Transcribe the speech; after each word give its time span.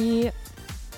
Happy 0.00 0.30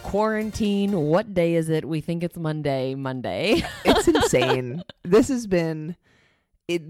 quarantine. 0.05 0.93
What 0.93 1.35
day 1.35 1.55
is 1.55 1.69
it? 1.69 1.85
We 1.85 2.01
think 2.01 2.23
it's 2.23 2.37
Monday. 2.37 2.95
Monday. 2.95 3.65
it's 3.85 4.07
insane. 4.07 4.85
this 5.03 5.27
has 5.27 5.49
been 5.49 5.97
it 6.69 6.83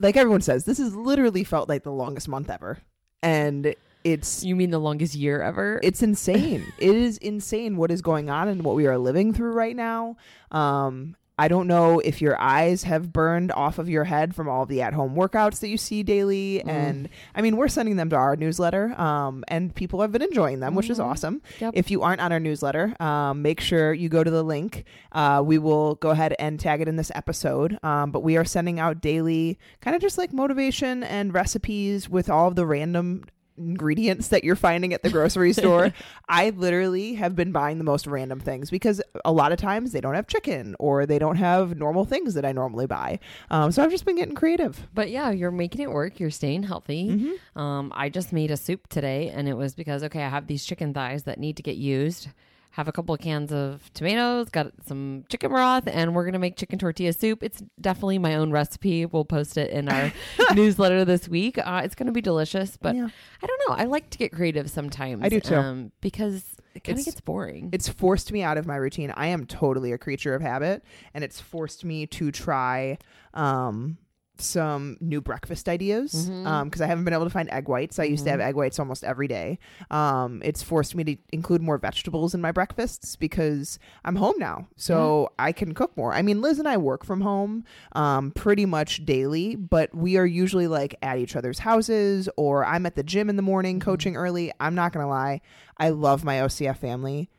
like 0.00 0.16
everyone 0.16 0.40
says, 0.40 0.64
this 0.64 0.78
has 0.78 0.96
literally 0.96 1.44
felt 1.44 1.68
like 1.68 1.84
the 1.84 1.92
longest 1.92 2.28
month 2.28 2.50
ever. 2.50 2.78
And 3.22 3.76
it's 4.02 4.42
you 4.42 4.56
mean 4.56 4.70
the 4.70 4.80
longest 4.80 5.14
year 5.14 5.42
ever? 5.42 5.78
It's 5.84 6.02
insane. 6.02 6.64
it 6.78 6.96
is 6.96 7.18
insane 7.18 7.76
what 7.76 7.92
is 7.92 8.02
going 8.02 8.30
on 8.30 8.48
and 8.48 8.64
what 8.64 8.74
we 8.74 8.88
are 8.88 8.98
living 8.98 9.32
through 9.32 9.52
right 9.52 9.76
now. 9.76 10.16
Um 10.50 11.14
I 11.40 11.48
don't 11.48 11.66
know 11.66 12.00
if 12.00 12.20
your 12.20 12.38
eyes 12.38 12.82
have 12.82 13.14
burned 13.14 13.50
off 13.52 13.78
of 13.78 13.88
your 13.88 14.04
head 14.04 14.34
from 14.34 14.46
all 14.46 14.66
the 14.66 14.82
at-home 14.82 15.14
workouts 15.14 15.60
that 15.60 15.68
you 15.68 15.78
see 15.78 16.02
daily, 16.02 16.62
mm. 16.62 16.68
and 16.68 17.08
I 17.34 17.40
mean 17.40 17.56
we're 17.56 17.68
sending 17.68 17.96
them 17.96 18.10
to 18.10 18.16
our 18.16 18.36
newsletter, 18.36 18.92
um, 19.00 19.42
and 19.48 19.74
people 19.74 20.02
have 20.02 20.12
been 20.12 20.20
enjoying 20.20 20.60
them, 20.60 20.72
mm-hmm. 20.72 20.76
which 20.76 20.90
is 20.90 20.98
mm-hmm. 20.98 21.08
awesome. 21.08 21.40
Yep. 21.60 21.72
If 21.74 21.90
you 21.90 22.02
aren't 22.02 22.20
on 22.20 22.30
our 22.30 22.40
newsletter, 22.40 22.94
um, 23.00 23.40
make 23.40 23.62
sure 23.62 23.94
you 23.94 24.10
go 24.10 24.22
to 24.22 24.30
the 24.30 24.42
link. 24.42 24.84
Uh, 25.12 25.42
we 25.42 25.56
will 25.56 25.94
go 25.94 26.10
ahead 26.10 26.34
and 26.38 26.60
tag 26.60 26.82
it 26.82 26.88
in 26.88 26.96
this 26.96 27.10
episode, 27.14 27.78
um, 27.82 28.10
but 28.10 28.22
we 28.22 28.36
are 28.36 28.44
sending 28.44 28.78
out 28.78 29.00
daily, 29.00 29.58
kind 29.80 29.96
of 29.96 30.02
just 30.02 30.18
like 30.18 30.34
motivation 30.34 31.02
and 31.02 31.32
recipes 31.32 32.06
with 32.06 32.28
all 32.28 32.48
of 32.48 32.54
the 32.54 32.66
random 32.66 33.24
ingredients 33.60 34.28
that 34.28 34.42
you're 34.42 34.56
finding 34.56 34.92
at 34.92 35.02
the 35.02 35.10
grocery 35.10 35.52
store. 35.60 35.92
I 36.28 36.50
literally 36.50 37.14
have 37.14 37.36
been 37.36 37.52
buying 37.52 37.78
the 37.78 37.84
most 37.84 38.06
random 38.06 38.40
things 38.40 38.70
because 38.70 39.00
a 39.24 39.32
lot 39.32 39.52
of 39.52 39.58
times 39.58 39.92
they 39.92 40.00
don't 40.00 40.14
have 40.14 40.26
chicken 40.26 40.74
or 40.78 41.06
they 41.06 41.18
don't 41.18 41.36
have 41.36 41.76
normal 41.76 42.04
things 42.04 42.34
that 42.34 42.44
I 42.44 42.52
normally 42.52 42.86
buy. 42.86 43.20
Um, 43.50 43.70
so 43.70 43.82
I've 43.82 43.90
just 43.90 44.04
been 44.04 44.16
getting 44.16 44.34
creative. 44.34 44.88
But 44.94 45.10
yeah, 45.10 45.30
you're 45.30 45.50
making 45.50 45.82
it 45.82 45.90
work. 45.90 46.18
You're 46.18 46.30
staying 46.30 46.64
healthy. 46.64 47.10
Mm-hmm. 47.10 47.58
Um, 47.58 47.92
I 47.94 48.08
just 48.08 48.32
made 48.32 48.50
a 48.50 48.56
soup 48.56 48.88
today 48.88 49.28
and 49.28 49.48
it 49.48 49.54
was 49.54 49.74
because, 49.74 50.02
okay, 50.04 50.22
I 50.22 50.28
have 50.28 50.46
these 50.46 50.64
chicken 50.64 50.94
thighs 50.94 51.24
that 51.24 51.38
need 51.38 51.56
to 51.58 51.62
get 51.62 51.76
used 51.76 52.28
have 52.72 52.86
a 52.86 52.92
couple 52.92 53.14
of 53.14 53.20
cans 53.20 53.52
of 53.52 53.92
tomatoes, 53.94 54.48
got 54.48 54.72
some 54.86 55.24
chicken 55.28 55.50
broth, 55.50 55.84
and 55.86 56.14
we're 56.14 56.22
going 56.22 56.34
to 56.34 56.38
make 56.38 56.56
chicken 56.56 56.78
tortilla 56.78 57.12
soup. 57.12 57.42
It's 57.42 57.62
definitely 57.80 58.18
my 58.18 58.36
own 58.36 58.52
recipe. 58.52 59.06
We'll 59.06 59.24
post 59.24 59.58
it 59.58 59.70
in 59.70 59.88
our 59.88 60.12
newsletter 60.54 61.04
this 61.04 61.28
week. 61.28 61.58
Uh, 61.58 61.82
it's 61.84 61.94
going 61.94 62.06
to 62.06 62.12
be 62.12 62.20
delicious, 62.20 62.76
but 62.76 62.94
yeah. 62.94 63.08
I 63.42 63.46
don't 63.46 63.60
know. 63.68 63.74
I 63.74 63.84
like 63.84 64.10
to 64.10 64.18
get 64.18 64.32
creative 64.32 64.70
sometimes. 64.70 65.24
I 65.24 65.28
do 65.28 65.40
too. 65.40 65.56
Um, 65.56 65.92
because 66.00 66.44
it 66.74 66.84
kind 66.84 66.98
of 66.98 67.04
gets 67.04 67.20
boring. 67.20 67.70
It's 67.72 67.88
forced 67.88 68.30
me 68.30 68.42
out 68.42 68.56
of 68.56 68.66
my 68.66 68.76
routine. 68.76 69.12
I 69.16 69.26
am 69.28 69.46
totally 69.46 69.92
a 69.92 69.98
creature 69.98 70.34
of 70.34 70.42
habit, 70.42 70.84
and 71.12 71.24
it's 71.24 71.40
forced 71.40 71.84
me 71.84 72.06
to 72.06 72.30
try. 72.30 72.98
Um, 73.34 73.98
some 74.42 74.96
new 75.00 75.20
breakfast 75.20 75.68
ideas 75.68 76.12
because 76.12 76.28
mm-hmm. 76.28 76.46
um, 76.46 76.70
I 76.80 76.86
haven't 76.86 77.04
been 77.04 77.14
able 77.14 77.24
to 77.24 77.30
find 77.30 77.50
egg 77.50 77.68
whites. 77.68 77.98
I 77.98 78.04
used 78.04 78.20
mm-hmm. 78.20 78.26
to 78.26 78.30
have 78.30 78.40
mm-hmm. 78.40 78.48
egg 78.48 78.54
whites 78.56 78.78
almost 78.78 79.04
every 79.04 79.28
day. 79.28 79.58
Um, 79.90 80.42
it's 80.44 80.62
forced 80.62 80.94
me 80.94 81.04
to 81.04 81.16
include 81.32 81.62
more 81.62 81.78
vegetables 81.78 82.34
in 82.34 82.40
my 82.40 82.52
breakfasts 82.52 83.16
because 83.16 83.78
I'm 84.04 84.16
home 84.16 84.36
now, 84.38 84.68
so 84.76 85.32
I 85.38 85.52
can 85.52 85.74
cook 85.74 85.96
more. 85.96 86.12
I 86.12 86.22
mean, 86.22 86.40
Liz 86.40 86.58
and 86.58 86.68
I 86.68 86.76
work 86.76 87.04
from 87.04 87.20
home 87.20 87.64
um, 87.92 88.30
pretty 88.32 88.66
much 88.66 89.04
daily, 89.04 89.56
but 89.56 89.94
we 89.94 90.16
are 90.16 90.26
usually 90.26 90.66
like 90.66 90.94
at 91.02 91.18
each 91.18 91.36
other's 91.36 91.60
houses 91.60 92.28
or 92.36 92.64
I'm 92.64 92.86
at 92.86 92.94
the 92.94 93.02
gym 93.02 93.28
in 93.28 93.36
the 93.36 93.42
morning 93.42 93.78
mm-hmm. 93.78 93.90
coaching 93.90 94.16
early. 94.16 94.52
I'm 94.60 94.74
not 94.74 94.92
gonna 94.92 95.08
lie, 95.08 95.40
I 95.78 95.90
love 95.90 96.24
my 96.24 96.36
OCF 96.36 96.76
family. 96.76 97.30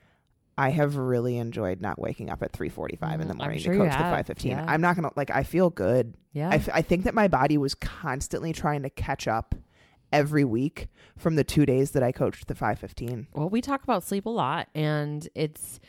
I 0.62 0.70
have 0.70 0.96
really 0.96 1.38
enjoyed 1.38 1.82
not 1.82 1.98
waking 1.98 2.30
up 2.30 2.44
at 2.44 2.52
3:45 2.52 3.20
in 3.20 3.28
the 3.28 3.34
mm, 3.34 3.38
morning 3.38 3.58
sure 3.58 3.74
to 3.74 3.80
coach 3.80 3.94
the 3.94 4.34
5:15. 4.34 4.46
Yeah. 4.46 4.66
I'm 4.68 4.80
not 4.80 4.96
going 4.96 5.10
to 5.10 5.14
like 5.16 5.32
I 5.32 5.42
feel 5.42 5.72
good. 5.72 6.14
Yeah. 6.34 6.50
I, 6.52 6.56
f- 6.56 6.70
I 6.72 6.84
think 6.84 7.06
that 7.06 7.16
my 7.16 7.28
body 7.28 7.58
was 7.58 7.74
constantly 7.74 8.54
trying 8.54 8.84
to 8.84 8.92
catch 8.92 9.28
up 9.28 9.56
every 10.14 10.44
week 10.44 10.88
from 11.18 11.36
the 11.36 11.44
2 11.44 11.66
days 11.66 11.92
that 11.92 12.04
I 12.04 12.12
coached 12.12 12.48
the 12.48 12.54
5:15. 12.54 13.26
Well, 13.34 13.50
we 13.50 13.60
talk 13.60 13.82
about 13.82 14.04
sleep 14.04 14.28
a 14.28 14.30
lot 14.30 14.68
and 14.76 15.28
it's 15.34 15.80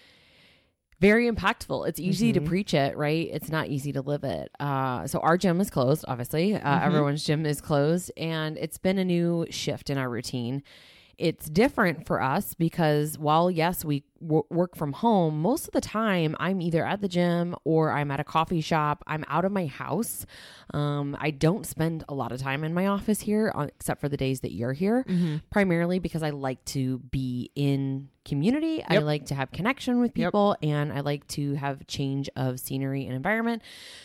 very 1.00 1.30
impactful. 1.30 1.86
It's 1.86 2.00
easy 2.00 2.32
mm-hmm. 2.32 2.44
to 2.44 2.48
preach 2.48 2.72
it, 2.72 2.96
right? 2.96 3.28
It's 3.30 3.50
not 3.50 3.68
easy 3.68 3.92
to 3.92 4.00
live 4.00 4.24
it. 4.24 4.50
Uh, 4.58 5.06
so 5.06 5.18
our 5.18 5.36
gym 5.36 5.60
is 5.60 5.68
closed, 5.68 6.06
obviously. 6.08 6.54
Uh, 6.54 6.60
mm-hmm. 6.60 6.86
Everyone's 6.86 7.24
gym 7.24 7.44
is 7.44 7.60
closed, 7.60 8.10
and 8.16 8.56
it's 8.56 8.78
been 8.78 8.98
a 8.98 9.04
new 9.04 9.44
shift 9.50 9.90
in 9.90 9.98
our 9.98 10.08
routine. 10.08 10.62
It's 11.22 11.48
different 11.48 12.04
for 12.04 12.20
us 12.20 12.54
because 12.54 13.16
while 13.16 13.48
yes, 13.48 13.84
we 13.84 14.02
w- 14.20 14.42
work 14.50 14.74
from 14.74 14.92
home, 14.92 15.40
most 15.40 15.68
of 15.68 15.72
the 15.72 15.80
time 15.80 16.34
I'm 16.40 16.60
either 16.60 16.84
at 16.84 17.00
the 17.00 17.06
gym 17.06 17.54
or 17.62 17.92
I'm 17.92 18.10
at 18.10 18.18
a 18.18 18.24
coffee 18.24 18.60
shop. 18.60 19.04
I'm 19.06 19.24
out 19.28 19.44
of 19.44 19.52
my 19.52 19.66
house. 19.66 20.26
Um, 20.74 21.16
I 21.20 21.30
don't 21.30 21.64
spend 21.64 22.02
a 22.08 22.14
lot 22.14 22.32
of 22.32 22.40
time 22.40 22.64
in 22.64 22.74
my 22.74 22.88
office 22.88 23.20
here, 23.20 23.52
uh, 23.54 23.68
except 23.68 24.00
for 24.00 24.08
the 24.08 24.16
days 24.16 24.40
that 24.40 24.52
you're 24.52 24.72
here, 24.72 25.04
mm-hmm. 25.08 25.36
primarily 25.48 26.00
because 26.00 26.24
I 26.24 26.30
like 26.30 26.64
to 26.66 26.98
be 26.98 27.52
in 27.54 28.08
community. 28.24 28.76
Yep. 28.76 28.86
I 28.88 28.98
like 28.98 29.26
to 29.26 29.34
have 29.34 29.50
connection 29.50 30.00
with 30.00 30.14
people 30.14 30.56
yep. 30.60 30.70
and 30.70 30.92
I 30.92 31.00
like 31.00 31.26
to 31.28 31.54
have 31.54 31.86
change 31.86 32.28
of 32.36 32.60
scenery 32.60 33.04
and 33.06 33.14
environment. 33.14 33.62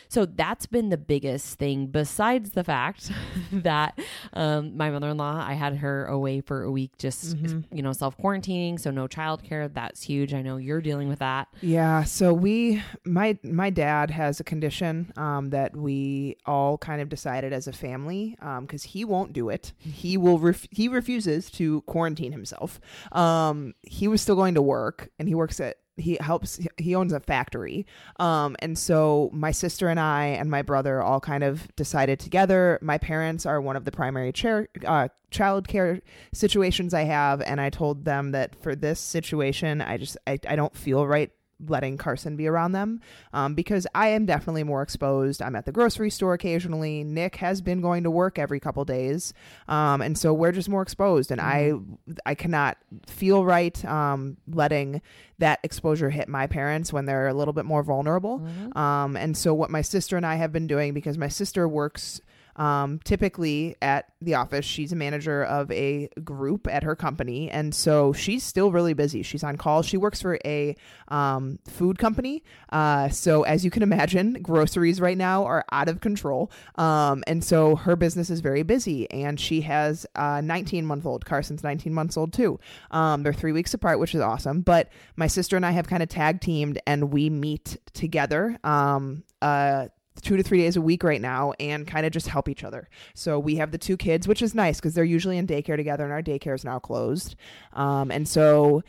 So 0.10 0.26
that's 0.26 0.66
been 0.66 0.90
the 0.90 0.98
biggest 0.98 1.60
thing 1.60 1.88
besides 1.88 2.52
the 2.52 2.64
fact 2.64 3.12
that 3.52 4.00
um, 4.34 4.78
my 4.78 4.90
mother-in-law, 4.90 5.46
I 5.46 5.54
had 5.54 5.78
her 5.78 6.06
away 6.06 6.42
for 6.42 6.64
a 6.64 6.72
week 6.72 6.98
just 6.98 7.38
mm-hmm. 7.38 7.76
you 7.76 7.84
know 7.84 7.94
self-quarantining, 7.94 8.80
so 8.80 8.92
no 8.92 9.08
childcare. 9.08 9.72
That's 9.74 10.04
huge. 10.04 10.34
I 10.34 10.42
know 10.42 10.58
you're 10.58 10.82
dealing 10.82 11.10
with 11.10 11.20
that. 11.20 11.48
Yeah, 11.62 12.04
so 12.04 12.34
we 12.34 12.82
my 13.06 13.38
my 13.44 13.70
dad 13.70 14.12
has 14.12 14.40
a 14.40 14.44
condition 14.44 15.12
um, 15.18 15.50
that 15.50 15.76
we 15.76 16.38
all 16.46 16.78
kind 16.78 17.02
of 17.02 17.10
decided 17.10 17.54
as 17.54 17.68
a 17.68 17.74
family 17.74 18.38
because 18.62 18.86
um, 18.86 18.90
he 18.90 19.06
won't 19.06 19.34
do 19.34 19.50
it. 19.50 19.74
He 19.80 20.18
will 20.18 20.40
ref- 20.40 20.68
he 20.72 20.88
refuses 20.88 21.50
to 21.52 21.82
quarantine 21.82 22.32
himself. 22.32 22.80
Um, 23.12 23.74
he 24.08 24.10
was 24.10 24.22
still 24.22 24.38
going 24.38 24.54
to 24.54 24.62
work 24.62 25.10
and 25.20 25.28
he 25.28 25.36
works 25.36 25.60
at 25.60 25.76
he 25.98 26.18
helps 26.22 26.60
he 26.78 26.96
owns 26.96 27.12
a 27.12 27.20
factory. 27.20 27.86
Um 28.20 28.56
and 28.60 28.78
so 28.78 29.30
my 29.34 29.52
sister 29.52 29.90
and 29.90 30.00
i 30.00 30.28
and 30.28 30.50
my 30.50 30.62
brother 30.62 31.02
all 31.02 31.20
kind 31.20 31.44
of 31.44 31.76
decided 31.76 32.20
together. 32.22 32.80
My 32.82 32.98
parents 32.98 33.46
are 33.46 33.60
one 33.60 33.76
of 33.76 33.84
the 33.84 33.92
primary 33.92 34.32
chair 34.32 34.70
uh 34.86 35.10
child 35.30 35.68
care 35.68 36.00
situations 36.34 36.94
i 36.94 37.04
have 37.04 37.42
and 37.42 37.60
i 37.60 37.70
told 37.70 38.06
them 38.06 38.32
that 38.32 38.56
for 38.56 38.78
this 38.78 38.98
situation 38.98 39.82
i 39.82 39.98
just 39.98 40.16
i, 40.26 40.40
I 40.48 40.56
don't 40.56 40.74
feel 40.74 41.06
right 41.06 41.32
letting 41.66 41.98
Carson 41.98 42.36
be 42.36 42.48
around 42.48 42.72
them 42.72 43.02
um, 43.34 43.56
because 43.56 43.88
I 43.96 44.10
am 44.10 44.26
definitely 44.26 44.64
more 44.64 44.82
exposed. 44.82 45.42
I'm 45.42 45.56
at 45.56 45.66
the 45.66 45.72
grocery 45.72 46.10
store 46.10 46.34
occasionally. 46.34 47.04
Nick 47.04 47.38
has 47.38 47.62
been 47.62 47.82
going 47.82 48.04
to 48.04 48.12
work 48.12 48.38
every 48.38 48.60
couple 48.60 48.86
days, 48.86 49.34
um, 49.68 50.02
and 50.02 50.18
so 50.18 50.34
we're 50.34 50.52
just 50.52 50.70
more 50.70 50.82
exposed. 50.82 51.32
And 51.32 51.42
mm-hmm. 51.42 52.14
I 52.26 52.32
I 52.32 52.36
cannot 52.36 52.78
feel 53.08 53.46
right 53.46 53.84
um, 53.86 54.38
letting 54.48 55.02
that 55.40 55.60
exposure 55.64 56.10
hit 56.10 56.28
my 56.28 56.48
parents 56.48 56.92
when 56.92 57.06
they're 57.06 57.28
a 57.28 57.34
little 57.34 57.54
bit 57.54 57.66
more 57.66 57.84
vulnerable. 57.84 58.40
Mm-hmm. 58.40 58.78
Um, 58.78 59.16
and 59.16 59.38
so 59.38 59.54
what 59.54 59.70
my 59.70 59.82
sister 59.82 60.18
and 60.18 60.26
I 60.26 60.36
have 60.36 60.52
been 60.52 60.68
doing 60.68 60.94
because 60.94 61.18
my 61.18 61.28
sister 61.28 61.68
works 61.68 62.22
um, 62.58 63.00
typically 63.04 63.76
at 63.82 64.12
the 64.22 64.36
office, 64.36 64.66
she's 64.66 64.92
a 64.92 64.96
manager 64.96 65.44
of 65.44 65.72
a 65.72 66.10
group 66.24 66.68
at 66.68 66.84
her 66.84 66.96
company, 66.96 67.50
and 67.50 67.74
so 67.74 68.14
she's 68.14 68.44
still 68.44 68.72
really 68.72 68.94
busy. 68.94 69.24
She's 69.24 69.44
on 69.44 69.58
call. 69.58 69.84
She 69.84 69.98
works 69.98 70.22
for 70.22 70.40
a 70.44 70.76
um, 71.08 71.60
food 71.70 71.98
company, 71.98 72.44
uh, 72.72 73.10
so 73.10 73.44
as 73.44 73.64
you 73.64 73.72
can 73.72 73.84
imagine, 73.84 74.34
groceries 74.42 75.00
right 75.00 75.18
now 75.18 75.46
are 75.46 75.66
out 75.72 75.88
of 75.88 76.02
control, 76.02 76.52
um, 76.76 77.24
and 77.28 77.44
so 77.44 77.76
her 77.76 77.96
business 77.96 78.30
is 78.30 78.40
very 78.42 78.64
busy. 78.64 79.10
And 79.12 79.40
she 79.40 79.62
has 79.62 80.06
a 80.16 80.42
19 80.42 80.86
month 80.86 81.06
old. 81.06 81.26
Carson's 81.26 81.64
19 81.64 81.94
months 81.94 82.18
old 82.18 82.34
too. 82.34 82.60
Um, 82.92 83.24
they're 83.24 83.34
three 83.34 83.52
weeks 83.52 83.74
apart, 83.74 84.00
which 84.00 84.16
is 84.16 84.22
awesome. 84.22 84.62
But 84.62 84.90
my 85.16 85.28
sister 85.28 85.56
and 85.56 85.66
I 85.66 85.72
have 85.72 85.88
kind 85.88 86.04
of 86.04 86.10
tag 86.10 86.42
teamed, 86.42 86.80
and 86.88 87.12
we 87.12 87.30
meet 87.30 87.78
together. 87.94 88.58
Um, 88.64 89.24
uh, 89.42 89.88
two 90.22 90.38
to 90.38 90.44
three 90.44 90.60
days 90.60 90.76
a 90.76 90.82
week 90.82 91.04
right 91.04 91.22
now 91.22 91.54
and 91.60 91.88
kind 91.88 92.06
of 92.06 92.12
just 92.12 92.28
help 92.28 92.50
each 92.50 92.64
other. 92.64 92.90
So 93.14 93.40
we 93.40 93.56
have 93.56 93.72
the 93.72 93.78
two 93.78 93.98
kids, 93.98 94.28
which 94.28 94.42
is 94.42 94.54
nice 94.56 94.78
because 94.78 94.94
they're 94.94 95.04
usually 95.04 95.38
in 95.38 95.48
daycare 95.48 95.78
together 95.78 96.04
and 96.04 96.14
our 96.14 96.22
daycare 96.22 96.56
is 96.56 96.64
now 96.66 96.80
closed. 96.80 97.36
Um, 97.74 98.12
and 98.12 98.28
so 98.28 98.84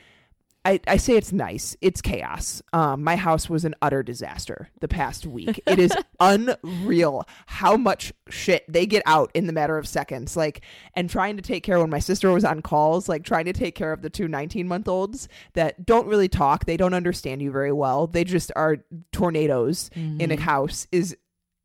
I, 0.69 0.81
I 0.87 0.97
say 0.99 1.17
it's 1.17 1.33
nice. 1.33 1.79
It's 1.81 2.03
chaos. 2.03 2.61
Um, 2.75 3.03
my 3.03 3.17
house 3.17 3.49
was 3.49 3.65
an 3.65 3.75
utter 3.81 4.03
disaster 4.03 4.69
the 4.83 4.89
past 4.89 5.25
week. 5.27 5.63
It 5.69 5.79
is 5.79 5.93
unreal 6.19 7.27
how 7.47 7.77
much 7.77 8.13
shit 8.31 8.65
they 8.69 8.87
get 8.87 9.03
out 9.07 9.31
in 9.35 9.47
the 9.47 9.53
matter 9.53 9.79
of 9.79 9.87
seconds. 9.87 10.37
Like, 10.37 10.63
and 10.95 11.09
trying 11.09 11.37
to 11.37 11.43
take 11.43 11.63
care 11.63 11.79
when 11.79 11.91
my 11.91 11.99
sister 11.99 12.33
was 12.33 12.45
on 12.45 12.63
calls, 12.63 13.09
like 13.09 13.23
trying 13.23 13.45
to 13.47 13.53
take 13.53 13.75
care 13.75 13.93
of 13.93 14.03
the 14.03 14.11
two 14.11 14.29
19 14.29 14.67
month 14.67 14.89
olds 14.89 15.29
that 15.53 15.87
don't 15.87 16.07
really 16.07 16.29
talk. 16.29 16.65
They 16.65 16.77
don't 16.77 16.95
understand 16.95 17.43
you 17.43 17.51
very 17.51 17.73
well. 17.73 18.07
They 18.07 18.25
just 18.25 18.51
are 18.57 18.79
tornadoes 19.13 19.91
in 19.95 20.31
a 20.33 20.41
house 20.41 20.87
is 20.91 21.17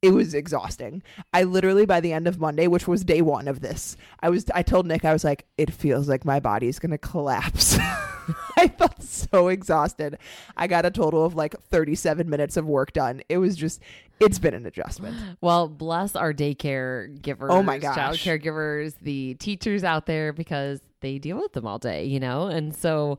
it 0.02 0.12
was 0.12 0.34
exhausting. 0.34 1.02
I 1.34 1.44
literally 1.44 1.86
by 1.86 2.02
the 2.02 2.14
end 2.14 2.28
of 2.28 2.40
Monday, 2.40 2.68
which 2.68 2.88
was 2.88 3.04
day 3.04 3.22
one 3.22 3.48
of 3.48 3.62
this, 3.62 3.98
I 4.20 4.30
was 4.30 4.46
I 4.54 4.64
told 4.64 4.86
Nick 4.86 5.06
I 5.06 5.14
was 5.14 5.24
like, 5.24 5.46
it 5.58 5.74
feels 5.74 6.08
like 6.08 6.26
my 6.26 6.40
body's 6.40 6.80
gonna 6.80 6.98
collapse. 6.98 7.78
I 8.58 8.68
felt 8.68 9.02
so 9.02 9.48
exhausted. 9.48 10.18
I 10.58 10.68
got 10.68 10.86
a 10.86 10.92
total 10.92 11.26
of 11.26 11.36
like 11.36 11.56
37 11.70 12.30
minutes 12.30 12.58
of 12.58 12.66
work 12.66 12.94
done. 12.94 13.22
It 13.30 13.38
was 13.38 13.56
just, 13.56 13.82
it's 14.20 14.40
been 14.40 14.54
an 14.54 14.66
adjustment. 14.66 15.16
Well, 15.42 15.68
bless 15.68 16.16
our 16.16 16.34
daycare 16.34 17.22
givers, 17.22 17.50
Oh 17.52 17.62
my 17.64 17.80
child 17.80 17.96
gosh. 17.96 18.24
caregivers, 18.26 18.96
the 19.02 19.34
teachers 19.36 19.84
out 19.84 20.06
there 20.06 20.32
because 20.32 20.80
they 21.02 21.18
deal 21.20 21.38
with 21.38 21.54
them 21.54 21.68
all 21.68 21.80
day, 21.80 22.06
you 22.06 22.20
know? 22.20 22.48
And 22.48 22.74
so 22.76 23.18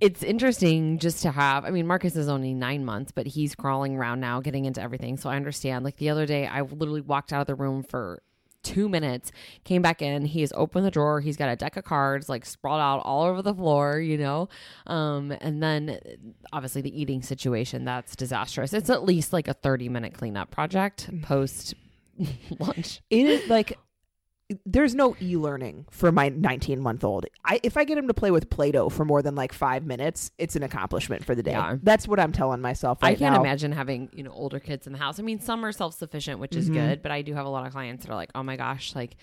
it's 0.00 0.22
interesting 0.22 0.98
just 0.98 1.22
to 1.22 1.30
have. 1.30 1.64
I 1.64 1.70
mean, 1.70 1.86
Marcus 1.86 2.16
is 2.16 2.28
only 2.28 2.54
nine 2.54 2.84
months, 2.84 3.12
but 3.12 3.26
he's 3.26 3.54
crawling 3.54 3.96
around 3.96 4.20
now, 4.20 4.40
getting 4.40 4.64
into 4.64 4.80
everything. 4.80 5.16
So 5.18 5.28
I 5.28 5.36
understand. 5.36 5.84
Like 5.84 5.96
the 5.98 6.08
other 6.10 6.26
day, 6.26 6.46
I 6.46 6.62
literally 6.62 7.02
walked 7.02 7.32
out 7.32 7.42
of 7.42 7.46
the 7.46 7.54
room 7.54 7.82
for 7.82 8.22
two 8.62 8.88
minutes, 8.88 9.32
came 9.64 9.82
back 9.82 10.02
in. 10.02 10.24
He 10.24 10.40
has 10.40 10.52
opened 10.54 10.86
the 10.86 10.90
drawer. 10.90 11.20
He's 11.20 11.36
got 11.36 11.48
a 11.48 11.56
deck 11.56 11.76
of 11.76 11.84
cards 11.84 12.28
like 12.28 12.44
sprawled 12.44 12.80
out 12.80 13.00
all 13.04 13.24
over 13.24 13.42
the 13.42 13.54
floor, 13.54 13.98
you 13.98 14.18
know? 14.18 14.48
Um, 14.86 15.32
and 15.40 15.62
then 15.62 15.98
obviously 16.52 16.82
the 16.82 17.00
eating 17.00 17.22
situation 17.22 17.84
that's 17.84 18.16
disastrous. 18.16 18.72
It's 18.72 18.90
at 18.90 19.04
least 19.04 19.32
like 19.32 19.48
a 19.48 19.54
30 19.54 19.88
minute 19.88 20.14
cleanup 20.14 20.50
project 20.50 21.10
post 21.22 21.74
lunch. 22.58 23.00
It 23.10 23.26
is 23.26 23.48
like, 23.48 23.78
there's 24.66 24.94
no 24.94 25.16
e-learning 25.20 25.86
for 25.90 26.10
my 26.10 26.28
19 26.28 26.80
month 26.80 27.04
old. 27.04 27.26
I 27.44 27.60
if 27.62 27.76
I 27.76 27.84
get 27.84 27.96
him 27.98 28.08
to 28.08 28.14
play 28.14 28.30
with 28.30 28.50
Play-Doh 28.50 28.88
for 28.88 29.04
more 29.04 29.22
than 29.22 29.34
like 29.34 29.52
five 29.52 29.84
minutes, 29.86 30.30
it's 30.38 30.56
an 30.56 30.62
accomplishment 30.62 31.24
for 31.24 31.34
the 31.34 31.42
day. 31.42 31.52
Yeah. 31.52 31.76
That's 31.82 32.08
what 32.08 32.18
I'm 32.20 32.32
telling 32.32 32.60
myself 32.60 33.02
right 33.02 33.10
I 33.10 33.14
can't 33.14 33.34
now. 33.34 33.40
imagine 33.40 33.72
having, 33.72 34.08
you 34.12 34.22
know, 34.24 34.32
older 34.32 34.58
kids 34.60 34.86
in 34.86 34.92
the 34.92 34.98
house. 34.98 35.18
I 35.18 35.22
mean, 35.22 35.40
some 35.40 35.64
are 35.64 35.72
self-sufficient, 35.72 36.40
which 36.40 36.56
is 36.56 36.64
Mm-hmm. 36.66 36.74
good, 36.74 37.02
but 37.02 37.10
I 37.12 37.22
do 37.22 37.34
have 37.34 37.46
a 37.46 37.48
lot 37.48 37.66
of 37.66 37.72
clients 37.72 38.04
that 38.04 38.12
are 38.12 38.16
like, 38.16 38.30
"Oh 38.34 38.42
my 38.42 38.56
gosh, 38.56 38.94
like 38.94 39.16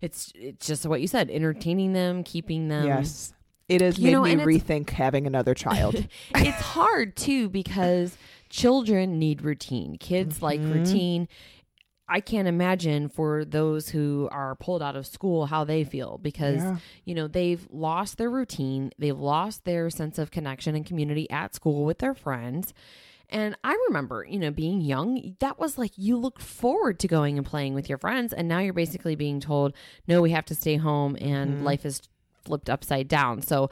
it's 0.00 0.32
it's 0.34 0.66
just 0.66 0.86
what 0.86 1.00
you 1.00 1.06
said, 1.06 1.30
entertaining 1.30 1.92
them, 1.92 2.24
keeping 2.24 2.68
them." 2.68 2.84
yes, 2.86 3.32
it 3.68 3.80
has 3.80 3.98
You 3.98 4.06
made 4.06 4.12
know, 4.38 4.44
me 4.44 4.58
rethink 4.58 4.90
having 4.90 5.26
another 5.26 5.54
child. 5.54 5.94
it's 6.34 6.60
hard 6.60 7.16
too 7.16 7.48
because 7.48 8.16
children 8.48 9.18
need 9.18 9.42
routine. 9.42 9.96
Kids 9.96 10.42
like 10.42 10.60
Mm-hmm. 10.60 10.72
routine. 10.72 11.28
I 12.08 12.20
can't 12.20 12.48
imagine 12.48 13.08
for 13.08 13.44
those 13.44 13.88
who 13.88 14.28
are 14.32 14.54
pulled 14.56 14.82
out 14.82 14.96
of 14.96 15.06
school 15.06 15.46
how 15.46 15.64
they 15.64 15.84
feel 15.84 16.18
because 16.18 16.62
Yeah. 16.62 16.76
you 17.04 17.14
know 17.14 17.28
they've 17.28 17.66
lost 17.70 18.18
their 18.18 18.28
routine, 18.30 18.90
they've 18.98 19.18
lost 19.18 19.64
their 19.64 19.88
sense 19.90 20.18
of 20.18 20.30
connection 20.30 20.74
and 20.74 20.84
community 20.84 21.30
at 21.30 21.54
school 21.54 21.84
with 21.84 21.98
their 21.98 22.14
friends. 22.14 22.74
And 23.30 23.56
I 23.64 23.72
remember, 23.88 24.26
you 24.28 24.38
know, 24.38 24.50
being 24.50 24.82
young, 24.82 25.36
that 25.38 25.58
was 25.58 25.78
like 25.78 25.92
you 25.96 26.18
looked 26.18 26.42
forward 26.42 26.98
to 26.98 27.08
going 27.08 27.38
and 27.38 27.46
playing 27.46 27.72
with 27.72 27.88
your 27.88 27.96
friends 27.96 28.34
and 28.34 28.46
now 28.46 28.58
you're 28.58 28.74
basically 28.74 29.14
being 29.14 29.40
told, 29.40 29.72
"No, 30.06 30.20
we 30.20 30.32
have 30.32 30.44
to 30.46 30.54
stay 30.54 30.76
home 30.76 31.16
and 31.18 31.54
Mm-hmm. 31.54 31.64
life 31.64 31.86
is 31.86 32.02
flipped 32.44 32.68
upside 32.70 33.08
down." 33.08 33.42
So, 33.42 33.70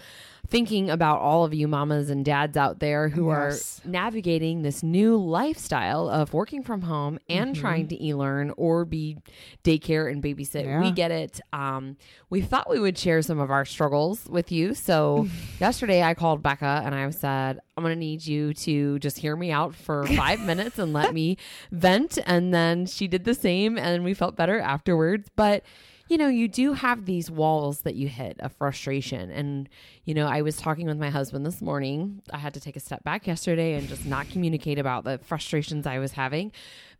thinking 0.48 0.90
about 0.90 1.20
all 1.20 1.44
of 1.44 1.54
you 1.54 1.68
mamas 1.68 2.10
and 2.10 2.24
dads 2.24 2.56
out 2.56 2.80
there 2.80 3.08
who 3.10 3.28
Yes. 3.30 3.80
are 3.84 3.88
navigating 3.88 4.62
this 4.62 4.82
new 4.82 5.16
lifestyle 5.16 6.08
of 6.08 6.32
working 6.32 6.62
from 6.62 6.82
home 6.82 7.18
and 7.28 7.52
Mm-hmm. 7.52 7.60
trying 7.60 7.88
to 7.88 8.04
e-learn 8.04 8.52
or 8.56 8.84
be 8.84 9.18
daycare 9.64 10.10
and 10.10 10.22
babysit. 10.22 10.64
Yeah. 10.64 10.80
We 10.80 10.90
get 10.90 11.10
it. 11.10 11.40
Um, 11.52 11.96
we 12.30 12.40
thought 12.40 12.68
we 12.70 12.80
would 12.80 12.98
share 12.98 13.22
some 13.22 13.38
of 13.38 13.50
our 13.50 13.64
struggles 13.64 14.26
with 14.28 14.50
you. 14.50 14.74
So 14.74 15.28
yesterday 15.60 16.02
I 16.02 16.14
called 16.14 16.42
Becca 16.42 16.82
and 16.84 16.94
I 16.94 17.08
said, 17.10 17.60
I'm 17.76 17.84
going 17.84 17.94
to 17.94 17.98
need 18.00 18.26
you 18.26 18.52
to 18.54 18.98
just 18.98 19.18
hear 19.18 19.36
me 19.36 19.52
out 19.52 19.74
for 19.74 20.06
five 20.06 20.40
minutes 20.46 20.78
and 20.78 20.92
let 20.92 21.14
me 21.14 21.36
vent. 21.70 22.18
And 22.26 22.52
then 22.52 22.86
she 22.86 23.06
did 23.08 23.24
the 23.24 23.34
same 23.34 23.78
and 23.78 24.02
we 24.04 24.14
felt 24.14 24.34
better 24.36 24.58
afterwards. 24.58 25.28
But 25.36 25.62
you 26.10 26.18
know, 26.18 26.26
you 26.26 26.48
do 26.48 26.72
have 26.72 27.06
these 27.06 27.30
walls 27.30 27.82
that 27.82 27.94
you 27.94 28.08
hit 28.08 28.40
of 28.40 28.52
frustration. 28.54 29.30
And, 29.30 29.68
you 30.04 30.12
know, 30.12 30.26
I 30.26 30.42
was 30.42 30.56
talking 30.56 30.88
with 30.88 30.98
my 30.98 31.08
husband 31.08 31.46
this 31.46 31.62
morning. 31.62 32.20
I 32.32 32.38
had 32.38 32.52
to 32.54 32.60
take 32.60 32.74
a 32.74 32.80
step 32.80 33.04
back 33.04 33.28
yesterday 33.28 33.74
and 33.74 33.86
just 33.86 34.04
not 34.04 34.28
communicate 34.28 34.80
about 34.80 35.04
the 35.04 35.18
frustrations 35.18 35.86
I 35.86 36.00
was 36.00 36.10
having 36.10 36.50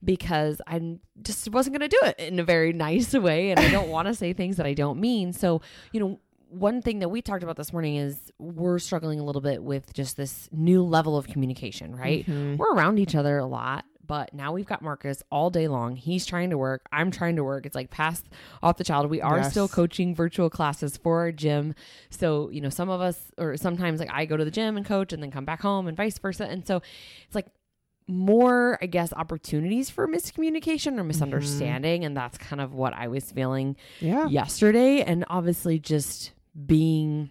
because 0.04 0.62
I 0.68 0.98
just 1.22 1.50
wasn't 1.50 1.76
going 1.76 1.90
to 1.90 1.96
do 2.00 2.06
it 2.06 2.20
in 2.20 2.38
a 2.38 2.44
very 2.44 2.72
nice 2.72 3.12
way. 3.12 3.50
And 3.50 3.58
I 3.58 3.68
don't 3.68 3.88
want 3.96 4.06
to 4.06 4.14
say 4.14 4.32
things 4.32 4.58
that 4.58 4.66
I 4.66 4.74
don't 4.74 5.00
mean. 5.00 5.32
So, 5.32 5.60
you 5.90 5.98
know, 5.98 6.20
one 6.48 6.80
thing 6.80 7.00
that 7.00 7.08
we 7.08 7.20
talked 7.20 7.42
about 7.42 7.56
this 7.56 7.72
morning 7.72 7.96
is 7.96 8.30
we're 8.38 8.78
struggling 8.78 9.18
a 9.18 9.24
little 9.24 9.42
bit 9.42 9.60
with 9.60 9.92
just 9.92 10.16
this 10.16 10.48
new 10.52 10.84
level 10.84 11.16
of 11.16 11.26
communication, 11.26 11.96
right? 11.96 12.24
Mm-hmm. 12.26 12.58
We're 12.58 12.74
around 12.74 13.00
each 13.00 13.16
other 13.16 13.38
a 13.38 13.46
lot, 13.46 13.84
but 14.10 14.34
now 14.34 14.50
we've 14.50 14.66
got 14.66 14.82
Marcus 14.82 15.22
all 15.30 15.50
day 15.50 15.68
long. 15.68 15.94
He's 15.94 16.26
trying 16.26 16.50
to 16.50 16.58
work. 16.58 16.84
I'm 16.90 17.12
trying 17.12 17.36
to 17.36 17.44
work. 17.44 17.64
It's 17.64 17.76
like 17.76 17.90
pass 17.90 18.24
off 18.60 18.76
the 18.76 18.82
child. 18.82 19.08
We 19.08 19.20
are 19.20 19.36
Yes. 19.36 19.52
still 19.52 19.68
coaching 19.68 20.16
virtual 20.16 20.50
classes 20.50 20.96
for 20.96 21.20
our 21.20 21.30
gym. 21.30 21.76
So, 22.10 22.50
you 22.50 22.60
know, 22.60 22.70
some 22.70 22.90
of 22.90 23.00
us, 23.00 23.30
or 23.38 23.56
sometimes 23.56 24.00
like 24.00 24.10
I 24.12 24.24
go 24.24 24.36
to 24.36 24.44
the 24.44 24.50
gym 24.50 24.76
and 24.76 24.84
coach 24.84 25.12
and 25.12 25.22
then 25.22 25.30
come 25.30 25.44
back 25.44 25.62
home 25.62 25.86
and 25.86 25.96
vice 25.96 26.18
versa. 26.18 26.44
And 26.44 26.66
so 26.66 26.82
it's 27.24 27.36
like, 27.36 27.46
more, 28.08 28.80
I 28.82 28.86
guess, 28.86 29.12
opportunities 29.12 29.90
for 29.90 30.08
miscommunication 30.08 30.94
or 30.94 31.02
mm-hmm. 31.02 31.06
misunderstanding. 31.06 32.04
And 32.04 32.16
that's 32.16 32.36
kind 32.36 32.60
of 32.60 32.74
what 32.74 32.94
I 32.94 33.06
was 33.06 33.30
feeling 33.30 33.76
yeah. 34.00 34.26
yesterday 34.26 35.02
and 35.02 35.24
obviously 35.30 35.78
just 35.78 36.32
being 36.66 37.30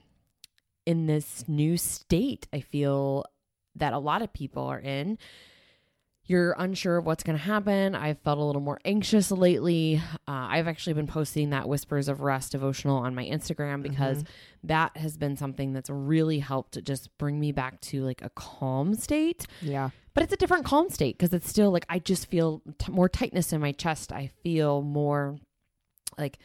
in 0.86 1.08
this 1.08 1.44
new 1.48 1.78
state 1.78 2.48
i 2.54 2.62
feel 2.62 3.24
that 3.76 3.94
a 3.94 4.00
lot 4.00 4.22
of 4.22 4.34
people 4.34 4.64
are 4.64 4.80
in 4.80 5.18
you're 6.30 6.56
unsure 6.60 6.98
of 6.98 7.06
what's 7.06 7.24
going 7.24 7.38
to 7.38 7.44
happen 7.44 7.96
i've 7.96 8.20
felt 8.20 8.38
a 8.38 8.44
little 8.44 8.62
more 8.62 8.80
anxious 8.86 9.32
lately 9.32 10.02
uh, 10.28 10.48
i've 10.52 10.68
actually 10.68 10.94
been 10.94 11.08
posting 11.08 11.50
that 11.50 11.68
whispers 11.68 12.08
of 12.08 12.22
rest 12.22 12.52
devotional 12.54 12.98
on 12.98 13.14
my 13.16 13.26
instagram 13.26 13.82
because 13.84 14.24
that 14.64 14.96
has 14.96 15.18
been 15.18 15.36
something 15.36 15.74
that's 15.74 15.90
really 15.90 16.40
helped 16.40 16.74
to 16.74 16.82
just 16.82 17.10
bring 17.18 17.40
me 17.40 17.52
back 17.52 17.82
to 17.82 18.04
like 18.04 18.22
a 18.22 18.30
calm 18.30 18.94
state 18.94 19.46
Yeah. 19.62 19.90
but 20.14 20.24
it's 20.24 20.34
a 20.34 20.38
different 20.38 20.66
calm 20.66 20.90
state 20.90 21.18
because 21.18 21.34
it's 21.34 21.50
still 21.50 21.72
like 21.72 21.86
I 21.90 22.00
just 22.00 22.28
feel 22.30 22.62
t- 22.78 22.92
more 22.92 23.10
tightness 23.10 23.52
in 23.54 23.62
my 23.62 23.72
chest. 23.72 24.12
I 24.12 24.32
feel 24.44 24.82
more 24.82 25.38
like 26.18 26.38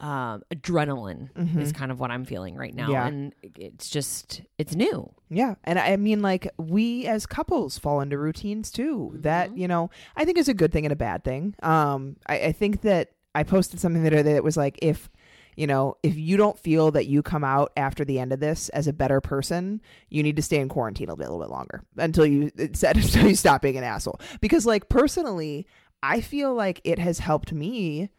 um, 0.00 0.42
adrenaline 0.54 1.28
is 1.60 1.72
kind 1.72 1.90
of 1.90 1.98
what 1.98 2.10
I'm 2.12 2.24
feeling 2.24 2.54
right 2.54 2.74
now, 2.74 2.90
Yeah. 2.90 3.06
and 3.08 3.34
it's 3.42 3.90
just 3.90 4.42
it's 4.56 4.74
new. 4.76 5.12
Yeah. 5.28 5.56
And 5.64 5.78
I 5.78 5.96
mean, 5.96 6.22
like, 6.22 6.48
we 6.56 7.06
as 7.06 7.26
couples 7.26 7.78
fall 7.78 8.00
into 8.00 8.16
routines 8.16 8.70
too. 8.70 9.12
That, 9.16 9.56
you 9.56 9.66
know, 9.66 9.90
I 10.16 10.24
think 10.24 10.38
is 10.38 10.48
a 10.48 10.54
good 10.54 10.72
thing 10.72 10.86
and 10.86 10.92
a 10.92 10.96
bad 10.96 11.24
thing. 11.24 11.54
Um, 11.62 12.16
I, 12.26 12.38
I 12.40 12.52
think 12.52 12.82
that 12.82 13.10
I 13.34 13.42
posted 13.42 13.80
something 13.80 14.02
the 14.02 14.08
other 14.08 14.22
day 14.22 14.34
that 14.34 14.44
was 14.44 14.56
like, 14.56 14.78
if, 14.82 15.10
you 15.56 15.66
know, 15.66 15.96
if 16.04 16.16
you 16.16 16.36
don't 16.36 16.58
feel 16.58 16.92
that 16.92 17.06
you 17.06 17.20
come 17.22 17.42
out 17.42 17.72
after 17.76 18.04
the 18.04 18.20
end 18.20 18.32
of 18.32 18.38
this 18.38 18.68
as 18.68 18.86
a 18.86 18.92
better 18.92 19.20
person, 19.20 19.82
you 20.08 20.22
need 20.22 20.36
to 20.36 20.42
stay 20.42 20.60
in 20.60 20.68
quarantine 20.68 21.08
a 21.08 21.14
little 21.14 21.40
bit 21.40 21.50
longer 21.50 21.82
until 21.96 22.24
you 22.24 22.52
said 22.72 22.96
until 23.02 23.26
you 23.28 23.34
stop 23.34 23.62
being 23.62 23.76
an 23.76 23.82
asshole. 23.84 24.20
Because, 24.40 24.64
like, 24.64 24.88
personally, 24.88 25.66
I 26.04 26.20
feel 26.20 26.54
like 26.54 26.80
it 26.84 27.00
has 27.00 27.18
helped 27.18 27.52
me 27.52 28.10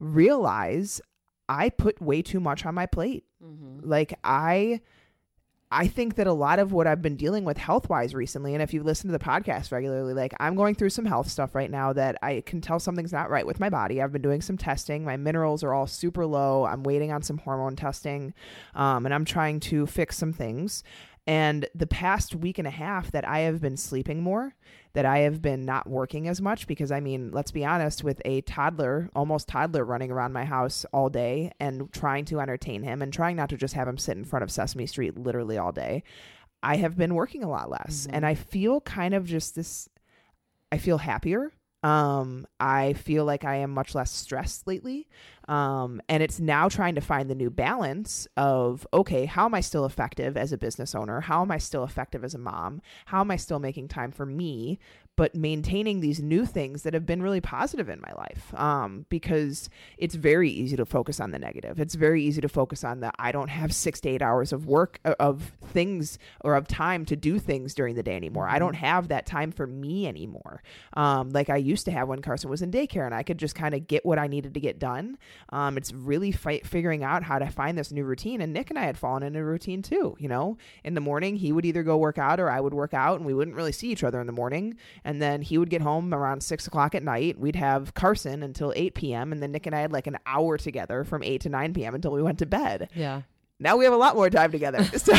realize 0.00 1.00
I 1.48 1.70
put 1.70 2.00
way 2.00 2.22
too 2.22 2.40
much 2.40 2.66
on 2.66 2.74
my 2.74 2.86
plate. 2.86 3.24
Like 3.40 4.18
I 4.22 4.80
I 5.70 5.86
think 5.86 6.14
that 6.14 6.26
a 6.26 6.32
lot 6.32 6.58
of 6.58 6.72
what 6.72 6.86
I've 6.86 7.02
been 7.02 7.16
dealing 7.16 7.44
with 7.44 7.58
health 7.58 7.90
wise 7.90 8.14
recently, 8.14 8.54
and 8.54 8.62
if 8.62 8.72
you 8.72 8.82
listen 8.82 9.08
to 9.08 9.18
the 9.18 9.22
podcast 9.22 9.70
regularly, 9.70 10.14
like 10.14 10.32
I'm 10.40 10.54
going 10.54 10.74
through 10.74 10.90
some 10.90 11.04
health 11.04 11.28
stuff 11.28 11.54
right 11.54 11.70
now 11.70 11.92
that 11.92 12.16
I 12.22 12.42
can 12.46 12.62
tell 12.62 12.80
something's 12.80 13.12
not 13.12 13.28
right 13.28 13.46
with 13.46 13.60
my 13.60 13.68
body. 13.68 14.00
I've 14.00 14.12
been 14.12 14.22
doing 14.22 14.40
some 14.40 14.56
testing. 14.56 15.04
My 15.04 15.18
minerals 15.18 15.62
are 15.62 15.74
all 15.74 15.86
super 15.86 16.24
low. 16.24 16.64
I'm 16.64 16.82
waiting 16.82 17.12
on 17.12 17.22
some 17.22 17.38
hormone 17.38 17.76
testing, 17.76 18.32
um, 18.74 19.04
and 19.04 19.14
I'm 19.14 19.26
trying 19.26 19.60
to 19.60 19.86
fix 19.86 20.16
some 20.16 20.32
things. 20.32 20.82
And 21.26 21.68
the 21.74 21.86
past 21.86 22.34
week 22.34 22.58
and 22.58 22.66
a 22.66 22.70
half 22.70 23.10
that 23.10 23.28
I 23.28 23.40
have 23.40 23.60
been 23.60 23.76
sleeping 23.76 24.22
more, 24.22 24.54
that 24.94 25.04
I 25.04 25.18
have 25.20 25.42
been 25.42 25.64
not 25.64 25.88
working 25.88 26.28
as 26.28 26.40
much 26.40 26.66
because 26.66 26.90
I 26.90 27.00
mean, 27.00 27.30
let's 27.32 27.50
be 27.50 27.64
honest, 27.64 28.02
with 28.02 28.20
a 28.24 28.40
toddler, 28.42 29.10
almost 29.14 29.48
toddler 29.48 29.84
running 29.84 30.10
around 30.10 30.32
my 30.32 30.44
house 30.44 30.84
all 30.92 31.08
day 31.08 31.52
and 31.60 31.92
trying 31.92 32.24
to 32.26 32.40
entertain 32.40 32.82
him 32.82 33.02
and 33.02 33.12
trying 33.12 33.36
not 33.36 33.50
to 33.50 33.56
just 33.56 33.74
have 33.74 33.88
him 33.88 33.98
sit 33.98 34.16
in 34.16 34.24
front 34.24 34.42
of 34.42 34.50
Sesame 34.50 34.86
Street 34.86 35.18
literally 35.18 35.58
all 35.58 35.72
day, 35.72 36.02
I 36.62 36.76
have 36.76 36.96
been 36.96 37.14
working 37.14 37.44
a 37.44 37.50
lot 37.50 37.70
less. 37.70 38.06
Mm-hmm. 38.06 38.16
And 38.16 38.26
I 38.26 38.34
feel 38.34 38.80
kind 38.80 39.14
of 39.14 39.24
just 39.24 39.54
this 39.54 39.88
I 40.70 40.78
feel 40.78 40.98
happier. 40.98 41.52
Um, 41.82 42.46
I 42.58 42.94
feel 42.94 43.24
like 43.24 43.44
I 43.44 43.56
am 43.56 43.70
much 43.70 43.94
less 43.94 44.10
stressed 44.10 44.66
lately. 44.66 45.06
Um, 45.46 46.02
and 46.08 46.22
it's 46.22 46.40
now 46.40 46.68
trying 46.68 46.96
to 46.96 47.00
find 47.00 47.30
the 47.30 47.34
new 47.34 47.50
balance 47.50 48.26
of 48.36 48.86
okay, 48.92 49.26
how 49.26 49.44
am 49.44 49.54
I 49.54 49.60
still 49.60 49.86
effective 49.86 50.36
as 50.36 50.52
a 50.52 50.58
business 50.58 50.94
owner? 50.94 51.20
How 51.20 51.42
am 51.42 51.50
I 51.50 51.58
still 51.58 51.84
effective 51.84 52.24
as 52.24 52.34
a 52.34 52.38
mom? 52.38 52.82
How 53.06 53.20
am 53.20 53.30
I 53.30 53.36
still 53.36 53.60
making 53.60 53.88
time 53.88 54.10
for 54.10 54.26
me? 54.26 54.78
But 55.18 55.34
maintaining 55.34 55.98
these 56.00 56.20
new 56.22 56.46
things 56.46 56.84
that 56.84 56.94
have 56.94 57.04
been 57.04 57.20
really 57.20 57.40
positive 57.40 57.88
in 57.88 58.00
my 58.00 58.12
life. 58.16 58.54
Um, 58.54 59.04
because 59.08 59.68
it's 59.96 60.14
very 60.14 60.48
easy 60.48 60.76
to 60.76 60.86
focus 60.86 61.18
on 61.18 61.32
the 61.32 61.40
negative. 61.40 61.80
It's 61.80 61.96
very 61.96 62.22
easy 62.22 62.40
to 62.40 62.48
focus 62.48 62.84
on 62.84 63.00
the 63.00 63.10
I 63.18 63.32
don't 63.32 63.48
have 63.48 63.74
six 63.74 64.00
to 64.02 64.08
eight 64.08 64.22
hours 64.22 64.52
of 64.52 64.66
work 64.66 65.00
uh, 65.04 65.16
of 65.18 65.50
things 65.72 66.20
or 66.42 66.54
of 66.54 66.68
time 66.68 67.04
to 67.06 67.16
do 67.16 67.40
things 67.40 67.74
during 67.74 67.96
the 67.96 68.02
day 68.04 68.14
anymore. 68.14 68.48
I 68.48 68.60
don't 68.60 68.74
have 68.74 69.08
that 69.08 69.26
time 69.26 69.50
for 69.50 69.66
me 69.66 70.06
anymore. 70.06 70.62
Um, 70.94 71.30
like 71.30 71.50
I 71.50 71.56
used 71.56 71.84
to 71.86 71.90
have 71.90 72.06
when 72.08 72.22
Carson 72.22 72.48
was 72.48 72.62
in 72.62 72.70
daycare 72.70 73.04
and 73.04 73.14
I 73.14 73.24
could 73.24 73.38
just 73.38 73.56
kind 73.56 73.74
of 73.74 73.88
get 73.88 74.06
what 74.06 74.18
I 74.18 74.28
needed 74.28 74.54
to 74.54 74.60
get 74.60 74.78
done. 74.78 75.18
Um, 75.48 75.76
it's 75.76 75.92
really 75.92 76.30
fight 76.30 76.64
figuring 76.64 77.02
out 77.02 77.24
how 77.24 77.40
to 77.40 77.48
find 77.50 77.76
this 77.76 77.90
new 77.90 78.04
routine. 78.04 78.40
And 78.40 78.52
Nick 78.52 78.70
and 78.70 78.78
I 78.78 78.84
had 78.84 78.96
fallen 78.96 79.24
into 79.24 79.40
a 79.40 79.44
routine 79.44 79.82
too. 79.82 80.16
You 80.20 80.28
know, 80.28 80.58
in 80.84 80.94
the 80.94 81.00
morning 81.00 81.34
he 81.36 81.50
would 81.52 81.64
either 81.64 81.82
go 81.82 81.96
work 81.96 82.18
out 82.18 82.38
or 82.38 82.50
I 82.50 82.60
would 82.60 82.74
work 82.74 82.94
out, 82.94 83.16
and 83.18 83.26
we 83.26 83.34
wouldn't 83.34 83.56
really 83.56 83.72
see 83.72 83.88
each 83.88 84.04
other 84.04 84.20
in 84.20 84.26
the 84.26 84.32
morning. 84.32 84.76
And 85.04 85.07
then 85.20 85.40
he 85.40 85.56
would 85.56 85.70
get 85.70 85.80
home 85.80 86.12
around 86.12 86.42
six 86.42 86.66
o'clock 86.66 86.94
at 86.94 87.02
night. 87.02 87.38
We'd 87.38 87.56
have 87.56 87.94
Carson 87.94 88.42
until 88.42 88.72
eight 88.76 88.94
p.m. 88.94 89.32
and 89.32 89.42
then 89.42 89.52
Nick 89.52 89.66
and 89.66 89.74
I 89.74 89.80
had 89.80 89.92
like 89.92 90.06
an 90.06 90.18
hour 90.26 90.58
together 90.58 91.04
from 91.04 91.22
eight 91.22 91.40
to 91.42 91.48
nine 91.48 91.72
p.m. 91.72 91.94
until 91.94 92.12
we 92.12 92.22
went 92.22 92.38
to 92.40 92.46
bed. 92.46 92.90
Yeah. 92.94 93.22
Now 93.60 93.76
we 93.76 93.84
have 93.84 93.94
a 93.94 93.96
lot 93.96 94.14
more 94.14 94.30
time 94.30 94.52
together. 94.52 94.84
So, 94.98 95.12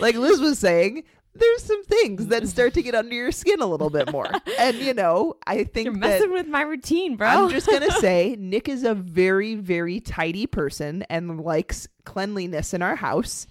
like 0.00 0.14
Liz 0.14 0.40
was 0.40 0.58
saying, 0.58 1.02
there's 1.34 1.62
some 1.62 1.84
things 1.84 2.28
that 2.28 2.46
start 2.48 2.74
to 2.74 2.82
get 2.82 2.94
under 2.94 3.14
your 3.14 3.32
skin 3.32 3.60
a 3.60 3.66
little 3.66 3.90
bit 3.90 4.10
more. 4.10 4.30
And 4.58 4.76
you 4.76 4.94
know, 4.94 5.34
I 5.46 5.64
think 5.64 5.86
You're 5.86 5.94
that 5.94 6.00
messing 6.00 6.32
with 6.32 6.48
my 6.48 6.62
routine, 6.62 7.16
bro. 7.16 7.28
I'm 7.28 7.50
just 7.50 7.68
gonna 7.68 7.90
say 8.00 8.36
Nick 8.38 8.68
is 8.68 8.84
a 8.84 8.94
very, 8.94 9.54
very 9.54 10.00
tidy 10.00 10.46
person 10.46 11.02
and 11.10 11.40
likes 11.40 11.88
cleanliness 12.04 12.72
in 12.74 12.82
our 12.82 12.96
house. 12.96 13.46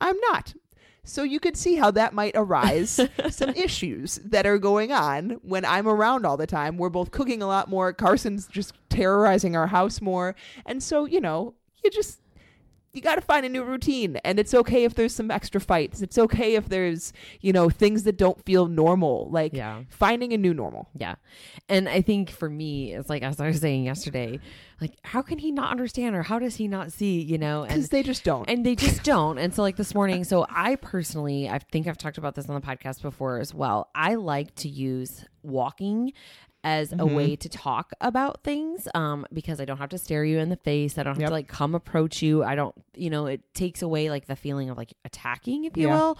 I'm 0.00 0.18
not. 0.30 0.54
So 1.04 1.22
you 1.22 1.38
could 1.38 1.56
see 1.56 1.76
how 1.76 1.90
that 1.92 2.14
might 2.14 2.32
arise 2.34 2.98
some 3.30 3.50
issues 3.50 4.20
that 4.24 4.46
are 4.46 4.58
going 4.58 4.90
on 4.90 5.38
when 5.42 5.64
I'm 5.64 5.86
around 5.86 6.24
all 6.24 6.36
the 6.36 6.46
time. 6.46 6.78
We're 6.78 6.88
both 6.88 7.10
cooking 7.10 7.42
a 7.42 7.46
lot 7.46 7.68
more. 7.68 7.92
Carson's 7.92 8.46
just 8.46 8.72
terrorizing 8.88 9.54
our 9.54 9.66
house 9.66 10.00
more. 10.00 10.34
And 10.64 10.82
so, 10.82 11.04
you 11.04 11.20
know, 11.20 11.54
you 11.82 11.90
just 11.90 12.20
you 12.94 13.02
got 13.02 13.16
to 13.16 13.20
find 13.20 13.44
a 13.44 13.48
new 13.48 13.62
routine 13.64 14.16
and 14.24 14.38
it's 14.38 14.54
okay 14.54 14.84
if 14.84 14.94
there's 14.94 15.14
some 15.14 15.30
extra 15.30 15.60
fights. 15.60 16.02
It's 16.02 16.18
okay 16.18 16.54
if 16.54 16.68
there's, 16.68 17.12
you 17.40 17.52
know, 17.52 17.68
things 17.70 18.04
that 18.04 18.16
don't 18.16 18.42
feel 18.44 18.66
normal. 18.66 19.28
Like 19.30 19.52
Yeah. 19.54 19.82
finding 19.88 20.32
a 20.32 20.38
new 20.38 20.54
normal. 20.54 20.88
Yeah. 20.96 21.16
And 21.68 21.88
I 21.88 22.00
think 22.02 22.30
for 22.30 22.48
me, 22.48 22.92
it's 22.94 23.08
like, 23.08 23.22
as 23.22 23.40
I 23.40 23.46
was 23.48 23.60
saying 23.60 23.84
yesterday, 23.84 24.38
like, 24.80 24.92
how 25.04 25.22
can 25.22 25.38
he 25.38 25.50
not 25.52 25.70
understand 25.70 26.14
or 26.16 26.22
how 26.22 26.38
does 26.38 26.56
he 26.56 26.68
not 26.68 26.92
see, 26.92 27.20
you 27.20 27.38
know? 27.38 27.64
Because 27.66 27.88
they 27.88 28.02
just 28.02 28.24
don't. 28.24 28.48
and 28.50 28.66
they 28.66 28.74
just 28.74 29.02
don't. 29.04 29.38
And 29.38 29.54
so, 29.54 29.62
like 29.62 29.76
this 29.76 29.94
morning, 29.94 30.24
so 30.24 30.46
I 30.50 30.76
personally, 30.76 31.48
I 31.48 31.58
think 31.58 31.86
I've 31.86 31.96
talked 31.98 32.18
about 32.18 32.34
this 32.34 32.48
on 32.48 32.54
the 32.54 32.60
podcast 32.66 33.00
before 33.02 33.38
as 33.38 33.54
well. 33.54 33.88
I 33.94 34.16
like 34.16 34.54
to 34.56 34.68
use 34.68 35.24
walking 35.42 36.12
as 36.64 36.92
a 36.92 36.96
Mm-hmm. 36.96 37.14
way 37.14 37.36
to 37.36 37.48
talk 37.48 37.92
about 38.00 38.42
things 38.42 38.88
um 38.94 39.26
because 39.32 39.60
I 39.60 39.64
don't 39.66 39.76
have 39.78 39.90
to 39.90 39.98
stare 39.98 40.24
you 40.24 40.38
in 40.38 40.48
the 40.48 40.56
face. 40.56 40.96
I 40.98 41.02
don't 41.02 41.14
have 41.14 41.20
Yep. 41.20 41.28
to 41.28 41.34
like 41.34 41.46
come 41.48 41.74
approach 41.74 42.22
you. 42.22 42.42
I 42.42 42.54
don't, 42.54 42.74
you 42.96 43.10
know, 43.10 43.26
it 43.26 43.42
takes 43.54 43.82
away 43.82 44.08
like 44.10 44.26
the 44.26 44.34
feeling 44.34 44.70
of 44.70 44.76
like 44.78 44.94
attacking, 45.04 45.64
if 45.66 45.76
you 45.76 45.88
Yeah. 45.88 45.94
will. 45.94 46.18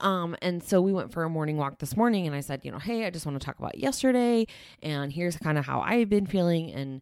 Um 0.00 0.36
and 0.42 0.62
so 0.62 0.82
we 0.82 0.92
went 0.92 1.12
for 1.12 1.22
a 1.22 1.30
morning 1.30 1.56
walk 1.56 1.78
this 1.78 1.96
morning 1.96 2.26
and 2.26 2.34
I 2.34 2.40
said, 2.40 2.64
you 2.64 2.72
know, 2.72 2.78
hey, 2.78 3.06
I 3.06 3.10
just 3.10 3.24
want 3.24 3.40
to 3.40 3.44
talk 3.46 3.58
about 3.58 3.78
yesterday 3.78 4.46
and 4.82 5.12
here's 5.12 5.36
kind 5.36 5.56
of 5.58 5.64
how 5.66 5.80
I've 5.80 6.08
been 6.10 6.26
feeling 6.26 6.72
and 6.72 7.00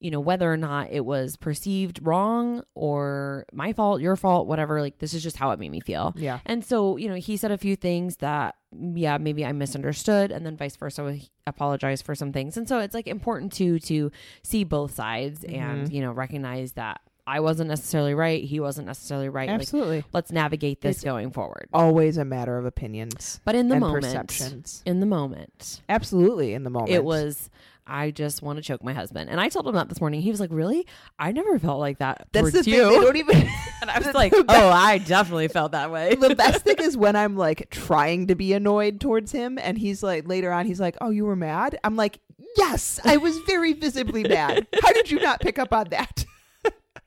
you 0.00 0.10
know 0.10 0.20
whether 0.20 0.52
or 0.52 0.56
not 0.56 0.88
it 0.90 1.04
was 1.04 1.36
perceived 1.36 1.98
wrong 2.06 2.62
or 2.74 3.44
my 3.52 3.72
fault 3.72 4.00
your 4.00 4.14
fault 4.16 4.46
whatever 4.46 4.80
like 4.80 4.98
this 4.98 5.12
is 5.14 5.22
just 5.22 5.36
how 5.36 5.50
it 5.50 5.58
made 5.58 5.70
me 5.72 5.80
feel 5.80 6.12
Yeah. 6.16 6.38
and 6.46 6.64
so 6.64 6.96
you 6.96 7.08
know 7.08 7.14
he 7.16 7.36
said 7.36 7.50
a 7.50 7.58
few 7.58 7.74
things 7.76 8.18
that 8.18 8.54
yeah 8.94 9.18
maybe 9.18 9.44
i 9.44 9.52
misunderstood 9.52 10.30
and 10.30 10.44
then 10.46 10.56
vice 10.56 10.76
versa 10.76 11.12
he 11.14 11.28
apologized 11.46 12.04
for 12.04 12.14
some 12.14 12.32
things 12.32 12.56
and 12.56 12.68
so 12.68 12.78
it's 12.78 12.94
like 12.94 13.06
important 13.08 13.52
to 13.54 13.78
to 13.80 14.10
see 14.42 14.64
both 14.64 14.94
sides 14.94 15.40
Mm-hmm. 15.40 15.54
and 15.62 15.92
you 15.92 16.00
know 16.00 16.12
recognize 16.12 16.72
that 16.72 17.00
i 17.26 17.40
wasn't 17.40 17.68
necessarily 17.68 18.14
right 18.14 18.44
he 18.44 18.60
wasn't 18.60 18.86
necessarily 18.86 19.28
right 19.28 19.48
like 19.48 19.60
Absolutely. 19.60 20.04
let's 20.12 20.30
navigate 20.30 20.80
this 20.80 20.96
It's 20.96 21.04
going 21.04 21.30
forward 21.32 21.68
Always 21.72 22.16
a 22.18 22.24
matter 22.24 22.56
of 22.56 22.66
opinions 22.66 23.40
but 23.44 23.54
in 23.54 23.68
the 23.68 23.78
moment 23.80 24.04
perceptions. 24.04 24.82
in 24.86 25.00
the 25.00 25.06
moment 25.06 25.82
Absolutely, 25.88 26.54
in 26.54 26.62
the 26.64 26.70
moment. 26.70 26.90
it 26.92 27.04
was 27.04 27.50
I 27.88 28.10
just 28.10 28.42
want 28.42 28.58
to 28.58 28.62
choke 28.62 28.84
my 28.84 28.92
husband. 28.92 29.30
And 29.30 29.40
I 29.40 29.48
told 29.48 29.66
him 29.66 29.74
that 29.74 29.88
this 29.88 30.00
morning. 30.00 30.20
He 30.20 30.30
was 30.30 30.40
like, 30.40 30.50
"Really? 30.52 30.86
I 31.18 31.32
never 31.32 31.58
felt 31.58 31.80
like 31.80 31.98
that 31.98 32.28
That's 32.32 32.52
the 32.52 32.62
thing. 32.62 32.74
you." 32.74 32.88
They 32.90 33.00
don't 33.00 33.16
even. 33.16 33.36
and 33.82 33.90
I 33.90 33.98
was 33.98 34.14
like, 34.14 34.32
"Oh, 34.36 34.68
I 34.68 34.98
definitely 34.98 35.48
felt 35.48 35.72
that 35.72 35.90
way." 35.90 36.14
the 36.14 36.34
best 36.34 36.64
thing 36.64 36.76
is 36.78 36.96
when 37.04 37.16
I'm 37.16 37.36
like 37.36 37.70
trying 37.70 38.26
to 38.28 38.34
be 38.34 38.52
annoyed 38.52 39.00
towards 39.00 39.32
him, 39.32 39.58
and 39.58 39.78
he's 39.78 40.02
like 40.02 40.28
later 40.28 40.52
on, 40.52 40.66
he's 40.66 40.80
like, 40.80 40.96
"Oh, 41.00 41.10
you 41.10 41.24
were 41.24 41.36
mad." 41.36 41.78
I'm 41.84 41.96
like, 41.96 42.20
"Yes, 42.56 43.00
I 43.04 43.16
was 43.16 43.38
very 43.46 43.72
visibly 43.72 44.22
mad. 44.24 44.66
How 44.82 44.92
did 44.92 45.10
you 45.10 45.20
not 45.20 45.40
pick 45.40 45.58
up 45.58 45.72
on 45.72 45.88
that?" 45.90 46.24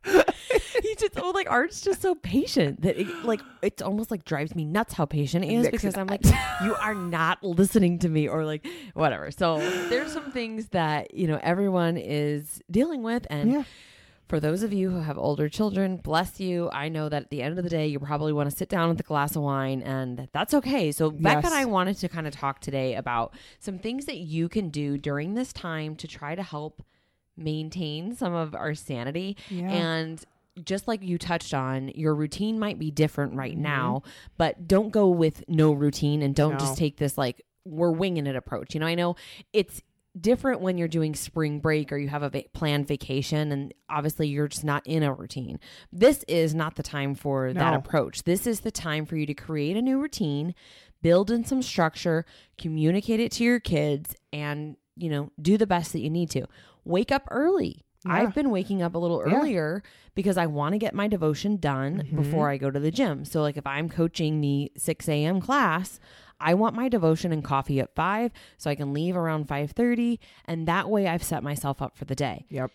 He 0.03 0.95
just 0.95 1.19
oh, 1.19 1.31
like 1.31 1.49
Art's 1.49 1.81
just 1.81 2.01
so 2.01 2.15
patient 2.15 2.81
that 2.81 2.99
it 2.99 3.07
like 3.23 3.41
it's 3.61 3.81
almost 3.81 4.11
like 4.11 4.25
drives 4.25 4.55
me 4.55 4.65
nuts 4.65 4.93
how 4.93 5.05
patient 5.05 5.45
he 5.45 5.55
is 5.55 5.63
Mix 5.63 5.71
because 5.71 5.97
I'm 5.97 6.07
like, 6.07 6.25
you 6.63 6.75
are 6.75 6.95
not 6.95 7.43
listening 7.43 7.99
to 7.99 8.09
me 8.09 8.27
or 8.27 8.45
like 8.45 8.67
whatever. 8.93 9.31
So 9.31 9.59
there's 9.89 10.11
some 10.11 10.31
things 10.31 10.69
that 10.69 11.13
you 11.13 11.27
know 11.27 11.39
everyone 11.41 11.97
is 11.97 12.61
dealing 12.69 13.03
with, 13.03 13.25
and 13.29 13.51
Yeah. 13.51 13.63
For 14.27 14.39
those 14.39 14.63
of 14.63 14.71
you 14.71 14.89
who 14.89 15.01
have 15.01 15.17
older 15.17 15.49
children, 15.49 15.97
bless 15.97 16.39
you. 16.39 16.69
I 16.71 16.87
know 16.87 17.09
that 17.09 17.23
at 17.23 17.29
the 17.31 17.41
end 17.41 17.57
of 17.57 17.65
the 17.65 17.69
day, 17.69 17.87
you 17.87 17.99
probably 17.99 18.31
want 18.31 18.49
to 18.49 18.55
sit 18.55 18.69
down 18.69 18.87
with 18.87 18.97
a 19.01 19.03
glass 19.03 19.35
of 19.35 19.41
wine, 19.41 19.81
and 19.81 20.29
that's 20.31 20.53
okay. 20.53 20.93
So, 20.93 21.11
Becca 21.11 21.47
and 21.47 21.53
I 21.53 21.65
wanted 21.65 21.97
to 21.97 22.07
kind 22.07 22.25
of 22.25 22.33
talk 22.33 22.61
today 22.61 22.95
about 22.95 23.33
some 23.59 23.77
things 23.77 24.05
that 24.05 24.19
you 24.19 24.47
can 24.47 24.69
do 24.69 24.97
during 24.97 25.33
this 25.33 25.51
time 25.51 25.97
to 25.97 26.07
try 26.07 26.33
to 26.35 26.43
help 26.43 26.81
maintain 27.43 28.15
some 28.15 28.33
of 28.33 28.53
our 28.55 28.73
sanity. 28.73 29.37
Yeah. 29.49 29.69
And 29.71 30.23
just 30.65 30.87
like 30.87 31.01
you 31.01 31.17
touched 31.17 31.53
on, 31.53 31.89
your 31.95 32.13
routine 32.13 32.59
might 32.59 32.77
be 32.77 32.91
different 32.91 33.33
right 33.35 33.53
Mm-hmm. 33.53 33.61
now, 33.63 34.03
but 34.37 34.67
don't 34.67 34.91
go 34.91 35.07
with 35.09 35.43
no 35.47 35.71
routine 35.71 36.21
and 36.21 36.35
don't 36.35 36.53
No. 36.53 36.59
just 36.59 36.77
take 36.77 36.97
this 36.97 37.17
like 37.17 37.41
we're 37.65 37.91
winging 37.91 38.27
it 38.27 38.35
approach. 38.35 38.73
You 38.73 38.79
know, 38.79 38.87
I 38.87 38.95
know 38.95 39.15
it's 39.53 39.81
different 40.19 40.59
when 40.59 40.77
you're 40.77 40.89
doing 40.89 41.15
spring 41.15 41.59
break 41.61 41.89
or 41.93 41.97
you 41.97 42.09
have 42.09 42.21
a 42.23 42.29
va- 42.29 42.43
planned 42.53 42.85
vacation 42.85 43.49
and 43.51 43.73
obviously 43.89 44.27
you're 44.27 44.49
just 44.49 44.65
not 44.65 44.85
in 44.85 45.03
a 45.03 45.13
routine. 45.13 45.57
This 45.93 46.25
is 46.27 46.53
not 46.53 46.75
the 46.75 46.83
time 46.83 47.15
for 47.15 47.53
that 47.53 47.73
approach. 47.73 48.23
This 48.23 48.45
is 48.45 48.59
the 48.59 48.71
time 48.71 49.05
for 49.05 49.15
you 49.15 49.25
to 49.25 49.33
create 49.33 49.77
a 49.77 49.81
new 49.81 50.01
routine, 50.01 50.53
build 51.01 51.31
in 51.31 51.45
some 51.45 51.61
structure, 51.61 52.25
communicate 52.57 53.21
it 53.21 53.31
to 53.33 53.45
your 53.45 53.61
kids 53.61 54.13
and, 54.33 54.75
you 54.95 55.09
know, 55.09 55.31
do 55.41 55.57
the 55.57 55.67
best 55.67 55.93
that 55.93 55.99
you 55.99 56.09
need 56.09 56.29
to. 56.31 56.45
Wake 56.85 57.11
up 57.11 57.27
early. 57.31 57.83
Yeah. 58.05 58.13
I've 58.13 58.33
been 58.33 58.49
waking 58.49 58.81
up 58.81 58.95
a 58.95 58.97
little 58.97 59.23
Yeah. 59.27 59.35
earlier 59.35 59.83
because 60.15 60.35
I 60.37 60.47
want 60.47 60.73
to 60.73 60.79
get 60.79 60.93
my 60.95 61.07
devotion 61.07 61.57
done 61.57 61.97
Mm-hmm. 62.03 62.15
before 62.17 62.49
I 62.49 62.57
go 62.57 62.71
to 62.71 62.79
the 62.79 62.89
gym. 62.91 63.25
So, 63.25 63.41
like, 63.41 63.57
if 63.57 63.67
I'm 63.67 63.89
coaching 63.89 64.41
the 64.41 64.71
6 64.75 65.07
a.m. 65.07 65.39
class, 65.39 65.99
I 66.39 66.55
want 66.55 66.75
my 66.75 66.89
devotion 66.89 67.31
and 67.31 67.43
coffee 67.43 67.79
at 67.79 67.93
5 67.93 68.31
so 68.57 68.69
I 68.71 68.75
can 68.75 68.91
leave 68.93 69.15
around 69.15 69.47
5:30 69.47 70.17
and 70.45 70.67
that 70.67 70.89
way 70.89 71.07
I've 71.07 71.21
set 71.23 71.43
myself 71.43 71.81
up 71.81 71.95
for 71.95 72.05
the 72.05 72.15
day. 72.15 72.45
Yep. 72.49 72.71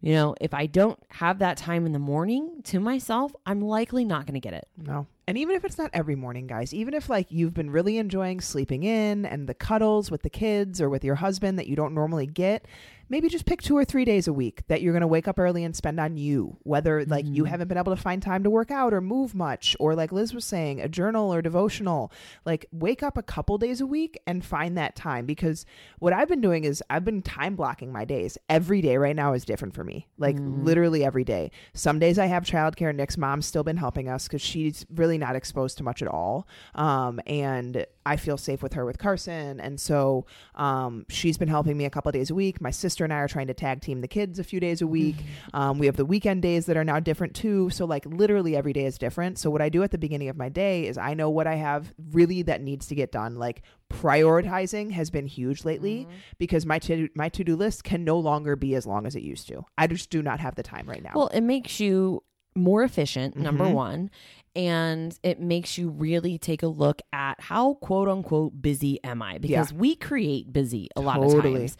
You 0.00 0.14
know, 0.14 0.34
if 0.40 0.54
I 0.54 0.64
don't 0.64 0.98
have 1.10 1.40
that 1.40 1.58
time 1.58 1.84
in 1.84 1.92
the 1.92 1.98
morning 1.98 2.62
to 2.64 2.80
myself, 2.80 3.34
I'm 3.44 3.60
likely 3.60 4.06
not 4.06 4.24
going 4.24 4.32
to 4.32 4.40
get 4.40 4.54
it. 4.54 4.66
No. 4.78 5.06
And 5.30 5.38
even 5.38 5.54
if 5.54 5.64
it's 5.64 5.78
not 5.78 5.90
every 5.92 6.16
morning, 6.16 6.48
guys, 6.48 6.74
even 6.74 6.92
if 6.92 7.08
like 7.08 7.30
you've 7.30 7.54
been 7.54 7.70
really 7.70 7.98
enjoying 7.98 8.40
sleeping 8.40 8.82
in 8.82 9.24
and 9.24 9.48
the 9.48 9.54
cuddles 9.54 10.10
with 10.10 10.22
the 10.22 10.28
kids 10.28 10.80
or 10.80 10.90
with 10.90 11.04
your 11.04 11.14
husband 11.14 11.56
that 11.60 11.68
you 11.68 11.76
don't 11.76 11.94
normally 11.94 12.26
get, 12.26 12.66
maybe 13.10 13.28
just 13.28 13.44
pick 13.44 13.60
two 13.60 13.76
or 13.76 13.84
three 13.84 14.04
days 14.04 14.28
a 14.28 14.32
week 14.32 14.62
that 14.68 14.80
you're 14.80 14.92
going 14.92 15.00
to 15.02 15.06
wake 15.06 15.28
up 15.28 15.38
early 15.38 15.64
and 15.64 15.74
spend 15.74 15.98
on 15.98 16.16
you. 16.16 16.56
Whether 16.62 17.04
like 17.04 17.26
you 17.26 17.42
mm-hmm. 17.42 17.50
haven't 17.50 17.68
been 17.68 17.76
able 17.76 17.94
to 17.94 18.00
find 18.00 18.22
time 18.22 18.44
to 18.44 18.50
work 18.50 18.70
out 18.70 18.94
or 18.94 19.00
move 19.00 19.34
much, 19.34 19.76
or 19.80 19.94
like 19.94 20.12
Liz 20.12 20.32
was 20.32 20.44
saying, 20.44 20.80
a 20.80 20.88
journal 20.88 21.34
or 21.34 21.42
devotional, 21.42 22.12
like 22.46 22.66
wake 22.72 23.02
up 23.02 23.18
a 23.18 23.22
couple 23.22 23.58
days 23.58 23.80
a 23.80 23.86
week 23.86 24.18
and 24.26 24.44
find 24.44 24.78
that 24.78 24.94
time. 24.94 25.26
Because 25.26 25.66
what 25.98 26.12
I've 26.12 26.28
been 26.28 26.40
doing 26.40 26.64
is 26.64 26.82
I've 26.88 27.04
been 27.04 27.20
time 27.20 27.56
blocking 27.56 27.92
my 27.92 28.04
days. 28.04 28.38
Every 28.48 28.80
day 28.80 28.96
right 28.96 29.16
now 29.16 29.32
is 29.34 29.44
different 29.44 29.74
for 29.74 29.82
me, 29.84 30.06
like 30.16 30.36
mm-hmm. 30.36 30.64
literally 30.64 31.04
every 31.04 31.24
day. 31.24 31.50
Some 31.74 31.98
days 31.98 32.18
I 32.18 32.26
have 32.26 32.44
childcare. 32.44 32.94
Nick's 32.94 33.18
mom's 33.18 33.46
still 33.46 33.64
been 33.64 33.76
helping 33.76 34.08
us 34.08 34.28
because 34.28 34.40
she's 34.40 34.86
really 34.94 35.18
not 35.20 35.36
exposed 35.36 35.78
to 35.78 35.84
much 35.84 36.02
at 36.02 36.08
all. 36.08 36.48
Um, 36.74 37.20
and 37.26 37.86
I 38.04 38.16
feel 38.16 38.36
safe 38.36 38.62
with 38.62 38.72
her 38.72 38.84
with 38.84 38.98
Carson. 38.98 39.60
And 39.60 39.78
so 39.80 40.26
um, 40.56 41.06
she's 41.08 41.38
been 41.38 41.48
helping 41.48 41.76
me 41.76 41.84
a 41.84 41.90
couple 41.90 42.10
days 42.10 42.30
a 42.30 42.34
week. 42.34 42.60
My 42.60 42.70
sister 42.72 43.04
and 43.04 43.12
I 43.12 43.18
are 43.18 43.28
trying 43.28 43.46
to 43.46 43.54
tag 43.54 43.80
team 43.82 44.00
the 44.00 44.08
kids 44.08 44.38
a 44.38 44.44
few 44.44 44.58
days 44.58 44.82
a 44.82 44.86
week. 44.88 45.16
Um, 45.54 45.78
we 45.78 45.86
have 45.86 45.96
the 45.96 46.04
weekend 46.04 46.42
days 46.42 46.66
that 46.66 46.76
are 46.76 46.82
now 46.84 46.98
different 46.98 47.34
too. 47.34 47.70
So, 47.70 47.84
like, 47.84 48.04
literally 48.06 48.56
every 48.56 48.72
day 48.72 48.86
is 48.86 48.98
different. 48.98 49.38
So, 49.38 49.50
what 49.50 49.62
I 49.62 49.68
do 49.68 49.82
at 49.82 49.90
the 49.92 49.98
beginning 49.98 50.28
of 50.28 50.36
my 50.36 50.48
day 50.48 50.86
is 50.86 50.98
I 50.98 51.14
know 51.14 51.30
what 51.30 51.46
I 51.46 51.54
have 51.56 51.92
really 52.12 52.42
that 52.42 52.62
needs 52.62 52.86
to 52.88 52.94
get 52.96 53.12
done. 53.12 53.36
Like, 53.36 53.62
prioritizing 53.90 54.92
has 54.92 55.10
been 55.10 55.26
huge 55.26 55.64
lately 55.64 56.06
because 56.38 56.64
my 56.66 56.78
to 56.80 57.08
my 57.14 57.28
to 57.30 57.44
do 57.44 57.56
list 57.56 57.84
can 57.84 58.04
no 58.04 58.18
longer 58.18 58.56
be 58.56 58.74
as 58.74 58.86
long 58.86 59.06
as 59.06 59.14
it 59.14 59.22
used 59.22 59.46
to. 59.48 59.64
I 59.78 59.86
just 59.86 60.10
do 60.10 60.22
not 60.22 60.40
have 60.40 60.54
the 60.54 60.62
time 60.62 60.88
right 60.88 61.02
now. 61.02 61.12
Well, 61.14 61.28
it 61.28 61.42
makes 61.42 61.80
you 61.80 62.22
more 62.56 62.82
efficient, 62.82 63.36
number 63.36 63.64
Mhm. 63.64 63.72
one, 63.74 64.10
and 64.56 65.18
it 65.22 65.40
makes 65.40 65.78
you 65.78 65.90
really 65.90 66.38
take 66.38 66.62
a 66.62 66.66
look 66.66 67.00
at 67.12 67.40
how 67.40 67.74
quote 67.74 68.08
unquote 68.08 68.60
busy 68.60 69.02
am 69.04 69.22
I? 69.22 69.38
Because 69.38 69.72
we 69.72 69.94
create 69.96 70.52
busy 70.52 70.88
a 70.96 71.00
lot 71.00 71.22
of 71.22 71.30
times. 71.42 71.76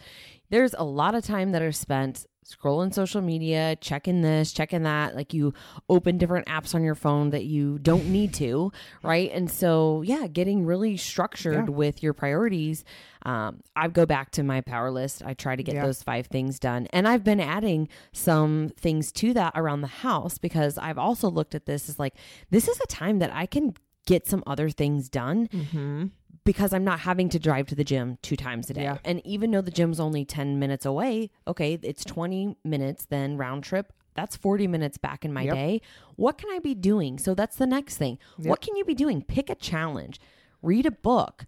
There's 0.51 0.75
a 0.77 0.83
lot 0.83 1.15
of 1.15 1.25
time 1.25 1.51
that 1.53 1.63
are 1.63 1.71
spent 1.71 2.27
scrolling 2.45 2.93
social 2.93 3.21
media, 3.21 3.77
checking 3.81 4.21
this, 4.21 4.51
checking 4.51 4.83
that. 4.83 5.15
Like 5.15 5.33
you 5.33 5.53
open 5.89 6.17
different 6.17 6.47
apps 6.47 6.75
on 6.75 6.83
your 6.83 6.95
phone 6.95 7.29
that 7.29 7.45
you 7.45 7.79
don't 7.79 8.07
need 8.07 8.33
to, 8.35 8.71
right? 9.03 9.31
And 9.31 9.49
so, 9.49 10.01
yeah, 10.01 10.27
getting 10.27 10.65
really 10.65 10.97
structured 10.97 11.67
Yeah. 11.69 11.73
with 11.73 12.03
your 12.03 12.13
priorities. 12.13 12.83
Um, 13.23 13.61
I 13.75 13.87
go 13.87 14.05
back 14.05 14.31
to 14.31 14.43
my 14.43 14.61
power 14.61 14.91
list. 14.91 15.21
I 15.23 15.33
try 15.33 15.55
to 15.55 15.63
get 15.63 15.75
Yeah. 15.75 15.85
those 15.85 16.01
five 16.03 16.27
things 16.27 16.59
done. 16.59 16.87
And 16.91 17.07
I've 17.07 17.23
been 17.23 17.39
adding 17.39 17.87
some 18.11 18.71
things 18.75 19.11
to 19.13 19.33
that 19.33 19.53
around 19.55 19.81
the 19.81 19.87
house 19.87 20.37
because 20.37 20.77
I've 20.77 20.97
also 20.97 21.29
looked 21.29 21.55
at 21.55 21.67
this 21.67 21.87
as 21.89 21.99
like, 21.99 22.15
this 22.49 22.67
is 22.67 22.79
a 22.83 22.87
time 22.87 23.19
that 23.19 23.31
I 23.33 23.45
can 23.45 23.75
get 24.07 24.27
some 24.27 24.43
other 24.47 24.69
things 24.71 25.09
done 25.09 25.47
mm-hmm. 25.47 26.05
Because 26.43 26.73
I'm 26.73 26.83
not 26.83 27.01
having 27.01 27.29
to 27.29 27.39
drive 27.39 27.67
to 27.67 27.75
the 27.75 27.83
gym 27.83 28.17
two 28.21 28.35
times 28.35 28.69
a 28.69 28.73
day. 28.73 28.83
Yeah. 28.83 28.97
And 29.05 29.25
even 29.25 29.51
though 29.51 29.61
the 29.61 29.71
gym's 29.71 29.99
only 29.99 30.25
10 30.25 30.57
minutes 30.59 30.85
away, 30.85 31.29
okay, 31.47 31.77
it's 31.81 32.03
20 32.03 32.57
minutes 32.63 33.05
then 33.05 33.37
round 33.37 33.63
trip. 33.63 33.93
That's 34.15 34.35
40 34.35 34.67
minutes 34.67 34.97
back 34.97 35.23
in 35.23 35.31
my 35.31 35.43
Yep. 35.43 35.53
day. 35.53 35.81
What 36.15 36.37
can 36.37 36.49
I 36.51 36.59
be 36.59 36.73
doing? 36.75 37.17
So 37.17 37.33
that's 37.33 37.55
the 37.55 37.67
next 37.67 37.97
thing. 37.97 38.17
Yep. 38.39 38.49
What 38.49 38.61
can 38.61 38.75
you 38.75 38.83
be 38.83 38.93
doing? 38.95 39.21
Pick 39.21 39.49
a 39.49 39.55
challenge, 39.55 40.19
read 40.61 40.85
a 40.85 40.91
book, 40.91 41.45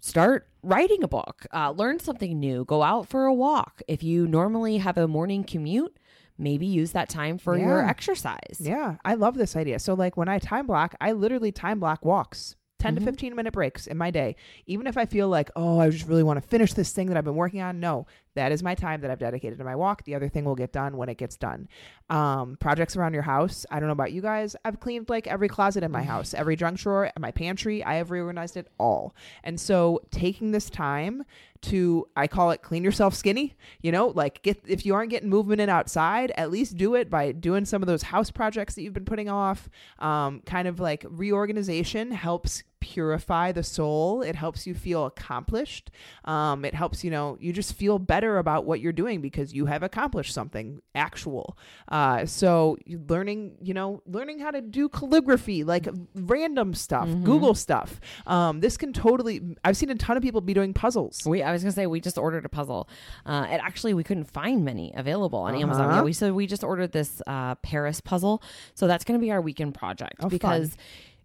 start 0.00 0.48
writing 0.62 1.02
a 1.02 1.08
book, 1.08 1.46
uh, 1.52 1.70
learn 1.72 1.98
something 1.98 2.38
new, 2.38 2.64
go 2.64 2.82
out 2.82 3.08
for 3.08 3.24
a 3.24 3.34
walk. 3.34 3.82
If 3.88 4.02
you 4.02 4.26
normally 4.28 4.78
have 4.78 4.96
a 4.98 5.08
morning 5.08 5.42
commute, 5.44 5.98
maybe 6.38 6.66
use 6.66 6.92
that 6.92 7.08
time 7.08 7.38
for 7.38 7.56
your 7.58 7.84
exercise. 7.84 8.58
Yeah, 8.60 8.96
I 9.04 9.14
love 9.14 9.36
this 9.36 9.56
idea. 9.56 9.78
So 9.78 9.94
like 9.94 10.16
when 10.16 10.28
I 10.28 10.38
time 10.38 10.66
block, 10.66 10.94
I 11.00 11.12
literally 11.12 11.50
time 11.50 11.80
block 11.80 12.04
walks. 12.04 12.54
10 12.78 12.94
Mhm. 12.94 12.98
to 12.98 13.04
15 13.04 13.34
minute 13.34 13.52
breaks 13.52 13.86
in 13.86 13.96
my 13.96 14.10
day. 14.10 14.36
Even 14.66 14.86
if 14.86 14.96
I 14.96 15.06
feel 15.06 15.28
like, 15.28 15.50
oh, 15.56 15.80
I 15.80 15.88
just 15.90 16.06
really 16.06 16.22
want 16.22 16.40
to 16.42 16.46
finish 16.46 16.72
this 16.74 16.92
thing 16.92 17.06
that 17.08 17.16
I've 17.16 17.24
been 17.24 17.34
working 17.34 17.60
on. 17.62 17.80
No, 17.80 18.06
that 18.34 18.52
is 18.52 18.62
my 18.62 18.74
time 18.74 19.00
that 19.00 19.10
I've 19.10 19.18
dedicated 19.18 19.58
to 19.58 19.64
my 19.64 19.74
walk. 19.74 20.04
The 20.04 20.14
other 20.14 20.28
thing 20.28 20.44
will 20.44 20.54
get 20.54 20.72
done 20.72 20.96
when 20.98 21.08
it 21.08 21.16
gets 21.16 21.36
done. 21.36 21.68
Um, 22.10 22.56
projects 22.60 22.94
around 22.94 23.14
your 23.14 23.22
house. 23.22 23.64
I 23.70 23.80
don't 23.80 23.88
know 23.88 23.92
about 23.94 24.12
you 24.12 24.20
guys. 24.20 24.54
I've 24.64 24.78
cleaned 24.78 25.08
like 25.08 25.26
every 25.26 25.48
closet 25.48 25.82
in 25.82 25.90
my 25.90 26.02
house, 26.02 26.34
every 26.34 26.54
junk 26.54 26.78
drawer, 26.78 27.10
my 27.18 27.30
pantry. 27.30 27.82
I 27.82 27.94
have 27.94 28.10
reorganized 28.10 28.56
it 28.56 28.68
all. 28.78 29.14
And 29.42 29.58
so 29.58 30.02
taking 30.10 30.50
this 30.52 30.68
time 30.70 31.24
to 31.62 32.06
I 32.14 32.26
call 32.28 32.50
it 32.50 32.62
clean 32.62 32.84
yourself 32.84 33.14
skinny, 33.14 33.56
you 33.80 33.90
know, 33.90 34.08
like 34.08 34.42
get 34.42 34.60
if 34.68 34.84
you 34.84 34.94
aren't 34.94 35.10
getting 35.10 35.30
movement 35.30 35.60
in 35.60 35.68
outside, 35.70 36.30
at 36.36 36.50
least 36.50 36.76
do 36.76 36.94
it 36.94 37.08
by 37.08 37.32
doing 37.32 37.64
some 37.64 37.82
of 37.82 37.86
those 37.88 38.02
house 38.02 38.30
projects 38.30 38.74
that 38.74 38.82
you've 38.82 38.92
been 38.92 39.06
putting 39.06 39.28
off. 39.30 39.68
Um, 39.98 40.42
kind 40.44 40.68
of 40.68 40.78
like 40.78 41.04
reorganization 41.08 42.10
helps 42.12 42.62
purify 42.80 43.52
the 43.52 43.62
soul. 43.62 44.22
It 44.22 44.36
helps 44.36 44.66
you 44.66 44.74
feel 44.74 45.06
accomplished. 45.06 45.90
Um, 46.24 46.64
it 46.64 46.74
helps 46.74 47.02
you 47.04 47.10
know 47.10 47.36
you 47.40 47.52
just 47.52 47.74
feel 47.74 47.98
better 47.98 48.38
about 48.38 48.64
what 48.64 48.80
you're 48.80 48.92
doing 48.92 49.20
because 49.20 49.52
you 49.52 49.66
have 49.66 49.82
accomplished 49.82 50.32
something 50.32 50.80
actual. 50.94 51.56
Uh, 51.88 52.26
so 52.26 52.76
learning, 53.08 53.56
you 53.62 53.74
know, 53.74 54.02
learning 54.06 54.38
how 54.38 54.50
to 54.50 54.60
do 54.60 54.88
calligraphy, 54.88 55.64
like 55.64 55.88
random 56.14 56.74
stuff, 56.74 57.08
Mhm. 57.08 57.24
Google 57.24 57.54
stuff. 57.54 58.00
Um, 58.26 58.60
this 58.60 58.76
can 58.76 58.92
totally. 58.92 59.40
I've 59.64 59.76
seen 59.76 59.90
a 59.90 59.94
ton 59.94 60.16
of 60.16 60.22
people 60.22 60.40
be 60.40 60.54
doing 60.54 60.72
puzzles. 60.74 61.22
We, 61.26 61.42
I 61.42 61.52
was 61.52 61.62
gonna 61.62 61.72
say 61.72 61.86
we 61.86 62.00
just 62.00 62.18
ordered 62.18 62.44
a 62.44 62.48
puzzle. 62.48 62.88
Uh, 63.24 63.46
and 63.48 63.60
actually, 63.62 63.94
we 63.94 64.04
couldn't 64.04 64.24
find 64.30 64.64
many 64.64 64.92
available 64.96 65.38
on 65.40 65.54
Amazon. 65.54 65.86
Uh-huh. 65.86 65.96
Yeah, 65.96 66.02
we 66.02 66.12
so 66.12 66.32
we 66.32 66.46
just 66.46 66.64
ordered 66.64 66.92
this 66.92 67.20
uh, 67.26 67.54
Paris 67.56 68.00
puzzle. 68.00 68.42
So 68.74 68.86
that's 68.86 69.04
gonna 69.04 69.18
be 69.18 69.30
our 69.30 69.40
weekend 69.40 69.74
project 69.74 70.14
Oh, 70.20 70.22
fun. 70.22 70.28
because, 70.30 70.76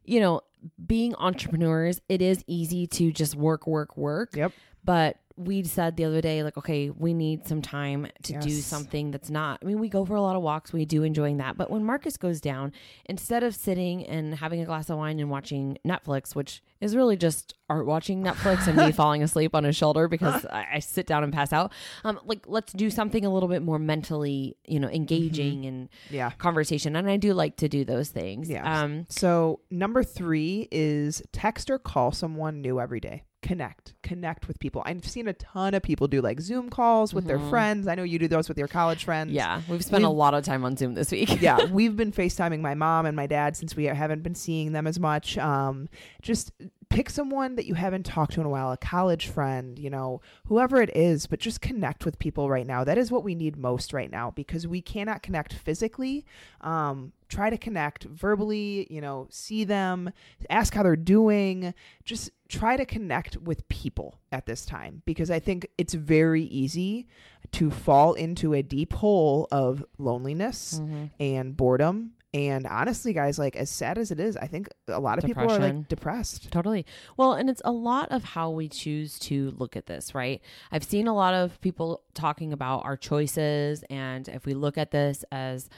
you 0.06 0.20
know, 0.20 0.42
being 0.86 1.16
entrepreneurs, 1.16 2.02
it 2.10 2.22
is 2.22 2.44
easy 2.48 2.88
to 2.88 3.12
just 3.12 3.36
work, 3.36 3.68
work, 3.68 3.98
work. 3.98 4.36
Yep. 4.36 4.52
But 4.84 5.18
we 5.38 5.64
said 5.64 5.98
the 5.98 6.06
other 6.06 6.22
day, 6.22 6.44
like, 6.44 6.58
okay, 6.58 6.90
we 6.90 7.14
need 7.14 7.48
some 7.48 7.62
time 7.62 8.08
to 8.24 8.40
do 8.40 8.52
something 8.52 9.12
that's 9.12 9.30
not. 9.30 9.60
I 9.62 9.66
mean, 9.66 9.80
we 9.80 9.90
go 9.90 10.06
for 10.06 10.16
a 10.16 10.22
lot 10.22 10.36
of 10.36 10.42
walks, 10.42 10.72
we 10.74 10.86
do 10.86 11.04
enjoying 11.04 11.38
that. 11.38 11.58
But 11.58 11.70
when 11.70 11.84
Marcus 11.84 12.18
goes 12.18 12.42
down, 12.42 12.72
instead 13.06 13.44
of 13.44 13.56
sitting 13.56 14.06
and 14.06 14.36
having 14.36 14.62
a 14.62 14.66
glass 14.66 14.90
of 14.90 14.98
wine 14.98 15.20
and 15.20 15.30
watching 15.30 15.78
Netflix, 15.86 16.36
which 16.36 16.62
is 16.80 16.96
really 16.96 17.16
just 17.16 17.54
art 17.70 17.86
watching 17.86 18.24
Netflix 18.24 18.68
and 18.68 18.76
me 18.78 18.92
falling 19.02 19.24
asleep 19.24 19.56
on 19.56 19.64
his 19.64 19.76
shoulder 19.76 20.08
because 20.08 20.46
I, 20.46 20.68
I 20.74 20.80
sit 20.80 21.06
down 21.08 21.24
and 21.24 21.32
pass 21.32 21.54
out. 21.54 21.72
Um, 22.04 22.20
like, 22.26 22.46
let's 22.48 22.74
do 22.74 22.90
something 22.90 23.26
a 23.26 23.34
little 23.34 23.50
bit 23.50 23.62
more 23.62 23.80
mentally, 23.80 24.58
you 24.66 24.80
know, 24.80 24.90
engaging 24.90 25.66
and 25.66 25.90
Yeah. 26.10 26.32
conversation. 26.32 26.96
And 26.96 27.10
I 27.10 27.18
do 27.18 27.34
like 27.34 27.58
to 27.58 27.70
do 27.70 27.86
those 27.86 28.10
things. 28.10 28.50
Yeah. 28.50 28.82
Um, 28.84 29.06
So 29.10 29.62
number 29.70 30.04
three 30.04 30.68
is 30.72 31.22
text 31.32 31.70
or 31.70 31.78
call 31.80 32.12
someone 32.12 32.62
new 32.62 32.80
every 32.80 33.00
day. 33.00 33.24
Connect, 33.42 33.94
connect 34.04 34.48
with 34.48 34.60
people. 34.60 34.84
I've 34.86 35.04
seen 35.04 35.28
a 35.28 35.34
ton 35.34 35.74
of 35.74 35.82
people 35.82 36.08
do 36.08 36.22
like 36.22 36.40
Zoom 36.40 36.70
calls 36.70 37.12
with 37.12 37.26
their 37.26 37.40
Mhm. 37.40 37.50
friends. 37.50 37.88
I 37.88 37.96
know 37.96 38.04
you 38.04 38.20
do 38.20 38.28
those 38.28 38.48
with 38.48 38.58
your 38.58 38.68
college 38.68 39.04
friends. 39.04 39.32
yeah, 39.32 39.62
we've 39.68 39.84
spent 39.84 40.04
a 40.04 40.10
We've- 40.10 40.18
lot 40.18 40.36
of 40.36 40.44
time 40.44 40.64
on 40.64 40.78
Zoom 40.78 40.94
this 40.94 41.12
week. 41.12 41.30
yeah, 41.42 41.66
we've 41.72 41.96
been 41.98 42.12
FaceTiming 42.12 42.62
my 42.62 42.76
mom 42.76 43.08
and 43.08 43.16
my 43.16 43.26
dad 43.26 43.58
since 43.58 43.76
we 43.76 43.86
haven't 43.86 44.22
been 44.22 44.36
seeing 44.36 44.74
them 44.74 44.86
as 44.86 45.00
much. 45.00 45.40
Um, 45.40 45.90
just 46.22 46.52
pick 46.92 47.10
someone 47.10 47.56
that 47.56 47.66
you 47.66 47.74
haven't 47.74 48.06
talked 48.06 48.34
to 48.34 48.42
in 48.42 48.46
a 48.46 48.50
while, 48.50 48.72
a 48.72 48.78
college 48.78 49.28
friend, 49.28 49.80
you 49.80 49.90
know, 49.90 50.20
whoever 50.48 50.82
it 50.82 50.96
is, 50.96 51.26
but 51.26 51.40
just 51.40 51.62
connect 51.62 52.04
with 52.06 52.20
people 52.20 52.50
right 52.50 52.68
now. 52.68 52.84
That 52.84 52.98
is 52.98 53.12
what 53.12 53.24
we 53.24 53.34
need 53.34 53.56
most 53.58 53.94
right 53.94 54.12
now 54.12 54.32
because 54.32 54.68
we 54.68 54.82
cannot 54.82 55.24
connect 55.24 55.54
physically. 55.54 56.26
Um, 56.60 57.14
try 57.30 57.50
to 57.50 57.58
connect 57.58 58.04
verbally, 58.04 58.88
you 58.90 59.00
know, 59.00 59.28
see 59.30 59.64
them, 59.64 60.12
ask 60.50 60.74
how 60.74 60.84
they're 60.84 60.98
doing, 60.98 61.74
just 62.04 62.30
try 62.50 62.76
to 62.76 62.86
connect 62.86 63.38
with 63.38 63.68
people 63.70 64.20
at 64.34 64.46
this 64.46 64.66
time 64.66 65.02
because 65.06 65.32
I 65.32 65.40
think 65.40 65.68
it's 65.78 65.94
very 65.94 66.44
easy 66.44 67.08
to 67.54 67.72
fall 67.72 68.14
into 68.14 68.54
a 68.54 68.62
deep 68.62 68.92
hole 68.94 69.48
of 69.50 69.86
loneliness 69.98 70.82
Mhm. 70.84 71.10
and 71.22 71.56
boredom. 71.56 72.12
And 72.34 72.66
honestly, 72.66 73.12
guys, 73.12 73.38
like 73.38 73.58
as 73.58 73.70
sad 73.70 73.98
as 73.98 74.10
it 74.10 74.20
is, 74.20 74.38
I 74.38 74.48
think 74.48 74.70
a 74.88 75.00
lot 75.00 75.18
of 75.18 75.26
people 75.26 75.52
are 75.52 75.60
like 75.60 75.90
depressed. 75.90 76.50
Totally. 76.50 76.86
Well, 77.18 77.34
and 77.34 77.50
it's 77.50 77.62
a 77.66 77.72
lot 77.72 78.10
of 78.10 78.24
how 78.24 78.52
we 78.52 78.70
choose 78.70 79.20
to 79.20 79.52
look 79.58 79.76
at 79.76 79.86
this, 79.86 80.16
right? 80.16 80.42
I've 80.72 80.86
seen 80.86 81.08
a 81.08 81.14
lot 81.14 81.34
of 81.34 81.60
people 81.60 82.04
talking 82.14 82.54
about 82.54 82.86
our 82.86 82.96
choices 82.96 83.84
and 83.90 84.30
if 84.30 84.46
we 84.46 84.54
look 84.54 84.78
at 84.78 84.92
this 84.92 85.26
as, 85.32 85.70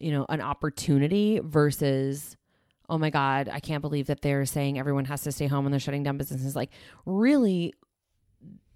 you 0.00 0.10
know, 0.12 0.24
an 0.30 0.40
opportunity 0.40 1.40
versus 1.42 2.36
oh 2.90 2.96
my 2.96 3.10
god, 3.10 3.50
I 3.52 3.60
can't 3.60 3.82
believe 3.82 4.06
that 4.06 4.22
they're 4.22 4.46
saying 4.46 4.78
everyone 4.78 5.04
has 5.06 5.20
to 5.24 5.32
stay 5.32 5.46
home 5.46 5.66
and 5.66 5.72
they're 5.74 5.78
shutting 5.80 6.04
down 6.04 6.16
businesses 6.16 6.56
like 6.56 6.70
really 7.04 7.74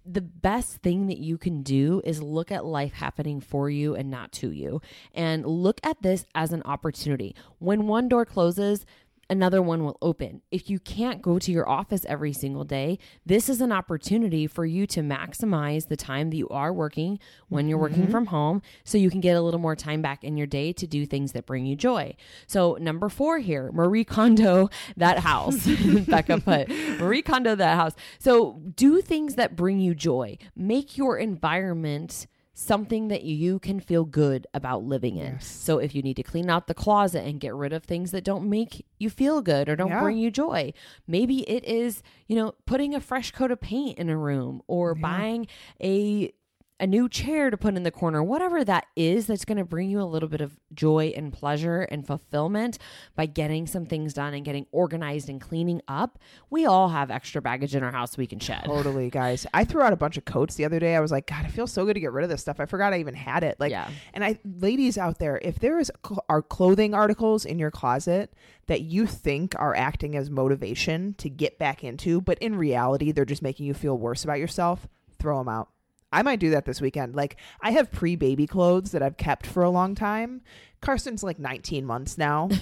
the 0.04 0.20
best 0.20 0.78
thing 0.78 1.06
that 1.06 1.18
you 1.18 1.38
can 1.38 1.62
do 1.62 2.02
is 2.04 2.20
look 2.22 2.50
at 2.50 2.64
life 2.64 2.92
happening 2.94 3.40
for 3.40 3.70
you 3.70 3.94
and 3.94 4.10
not 4.10 4.32
to 4.32 4.50
you. 4.50 4.80
And 5.14 5.46
look 5.46 5.80
at 5.84 6.02
this 6.02 6.26
as 6.34 6.52
an 6.52 6.62
opportunity. 6.64 7.34
When 7.58 7.86
one 7.86 8.08
door 8.08 8.24
closes, 8.24 8.84
another 9.33 9.62
one 9.62 9.83
will 9.83 9.97
open. 10.03 10.42
If 10.51 10.68
you 10.68 10.79
can't 10.79 11.23
go 11.23 11.38
to 11.38 11.51
your 11.51 11.68
office 11.68 12.05
every 12.05 12.35
single 12.35 12.64
day, 12.64 12.99
this 13.25 13.49
is 13.49 13.61
an 13.62 13.73
opportunity 13.73 14.47
for 14.47 14.66
you 14.66 14.87
to 14.88 15.01
maximize 15.01 15.88
the 15.88 15.97
time 15.97 16.31
that 16.31 16.37
you 16.37 16.49
are 16.51 16.73
working 16.73 17.18
when 17.49 17.66
you're 17.66 17.79
working 17.79 18.03
mm-hmm. 18.03 18.12
from 18.12 18.27
home 18.27 18.62
so 18.85 18.99
you 18.99 19.11
can 19.11 19.21
get 19.21 19.35
a 19.35 19.40
little 19.40 19.59
more 19.59 19.75
time 19.75 20.03
back 20.03 20.23
in 20.23 20.37
your 20.37 20.47
day 20.47 20.73
to 20.75 20.87
do 20.87 21.07
things 21.07 21.33
that 21.33 21.47
bring 21.47 21.64
you 21.64 21.75
joy. 21.75 22.14
So, 22.47 22.77
number 22.79 23.09
four 23.09 23.38
here, 23.38 23.73
Marie 23.73 24.05
Kondo 24.05 24.68
that 24.97 25.21
house. 25.21 25.66
Becca 26.07 26.40
put 26.40 26.68
Marie 27.01 27.23
Kondo 27.23 27.55
that 27.55 27.77
house. 27.77 27.95
So, 28.18 28.61
do 28.77 29.01
things 29.01 29.37
that 29.37 29.57
bring 29.57 29.81
you 29.81 29.95
joy. 29.95 30.37
Make 30.55 30.99
your 30.99 31.16
environment 31.16 32.27
something 32.62 33.09
that 33.09 33.25
you 33.25 33.59
can 33.59 33.81
feel 33.81 34.05
good 34.05 34.46
about 34.55 34.85
living 34.85 35.16
in. 35.16 35.35
Yes. 35.35 35.46
So 35.46 35.79
if 35.79 35.94
you 35.94 36.03
need 36.03 36.16
to 36.16 36.22
clean 36.22 36.48
out 36.48 36.66
the 36.66 36.75
closet 36.75 37.25
and 37.27 37.40
get 37.40 37.55
rid 37.55 37.72
of 37.72 37.85
things 37.85 38.11
that 38.12 38.25
don't 38.25 38.48
make 38.48 38.85
you 38.98 39.11
feel 39.11 39.42
good 39.42 39.68
or 39.68 39.77
don't 39.77 39.88
Yeah. 39.90 40.01
bring 40.01 40.18
you 40.18 40.31
joy, 40.31 40.72
maybe 41.07 41.40
it 41.48 41.64
is, 41.64 42.03
you 42.29 42.37
know, 42.37 42.55
putting 42.66 42.94
a 42.94 43.01
fresh 43.01 43.33
coat 43.33 43.51
of 43.51 43.61
paint 43.61 43.98
in 43.98 44.09
a 44.09 44.16
room 44.16 44.62
or 44.68 44.94
Yeah. 44.96 45.03
buying 45.03 45.46
a 45.83 46.33
a 46.83 46.87
new 46.87 47.09
chair 47.09 47.49
to 47.49 47.57
put 47.57 47.77
in 47.77 47.85
the 47.85 47.90
corner, 47.92 48.23
whatever 48.25 48.64
that 48.64 48.87
is 48.97 49.29
that's 49.29 49.45
going 49.45 49.57
to 49.57 49.64
bring 49.64 49.88
you 49.88 50.01
a 50.01 50.05
little 50.05 50.29
bit 50.29 50.40
of 50.40 50.59
joy 50.75 51.12
and 51.16 51.33
pleasure 51.33 51.83
and 51.83 52.05
fulfillment 52.05 52.77
by 53.14 53.25
getting 53.25 53.68
some 53.68 53.87
things 53.87 54.12
done 54.12 54.35
and 54.35 54.45
getting 54.45 54.66
organized 54.73 55.29
and 55.29 55.40
cleaning 55.40 55.81
up. 55.87 56.18
We 56.51 56.66
all 56.66 56.88
have 56.88 57.09
extra 57.09 57.40
baggage 57.40 57.77
in 57.77 57.85
our 57.85 57.92
house 57.92 58.16
we 58.16 58.27
can 58.27 58.40
shed. 58.40 58.64
Totally, 58.64 59.11
guys. 59.11 59.47
I 59.55 59.64
threw 59.64 59.81
out 59.83 59.92
a 59.92 59.97
bunch 59.97 60.16
of 60.18 60.25
coats 60.25 60.57
the 60.57 60.64
other 60.64 60.81
day. 60.81 60.97
I 60.97 61.01
was 61.01 61.12
like, 61.12 61.29
God, 61.29 61.45
I 61.45 61.49
feel 61.49 61.68
so 61.68 61.85
good 61.87 61.95
to 61.95 62.01
get 62.01 62.11
rid 62.11 62.25
of 62.25 62.31
this 62.31 62.40
stuff. 62.40 62.59
I 62.59 62.66
forgot 62.66 62.92
I 62.92 62.99
even 62.99 63.14
had 63.14 63.45
it. 63.45 63.61
Like, 63.61 63.71
Yeah. 63.71 63.88
and 64.12 64.25
I, 64.25 64.40
ladies 64.45 64.99
out 64.99 65.21
there, 65.21 65.38
if 65.40 65.61
there 65.61 65.79
is 65.79 65.90
cl- 66.05 66.25
are 66.29 66.42
clothing 66.42 66.95
articles 66.95 67.45
in 67.45 67.61
your 67.61 67.71
closet 67.71 68.35
that 68.66 68.81
you 68.83 69.07
think 69.07 69.55
are 69.57 69.77
acting 69.77 70.16
as 70.16 70.31
motivation 70.31 71.14
to 71.18 71.31
get 71.31 71.61
back 71.61 71.85
into, 71.85 72.21
but 72.21 72.38
in 72.40 72.57
reality 72.57 73.12
they're 73.12 73.25
just 73.25 73.42
making 73.42 73.66
you 73.66 73.75
feel 73.75 73.97
worse 73.97 74.25
about 74.25 74.40
yourself, 74.40 74.88
throw 75.21 75.38
them 75.38 75.49
out. 75.49 75.68
I 76.12 76.22
might 76.22 76.40
do 76.40 76.51
that 76.51 76.64
this 76.66 76.81
weekend. 76.81 77.16
Like, 77.16 77.37
I 77.61 77.70
have 77.72 77.90
pre 77.90 78.16
baby 78.16 78.46
clothes 78.46 78.92
that 78.92 79.03
I've 79.03 79.16
kept 79.16 79.46
for 79.46 79.62
a 79.62 79.70
long 79.70 79.94
time. 79.94 80.42
Carson's 80.81 81.22
like 81.22 81.38
19 81.38 81.85
months 81.85 82.18
now. 82.18 82.48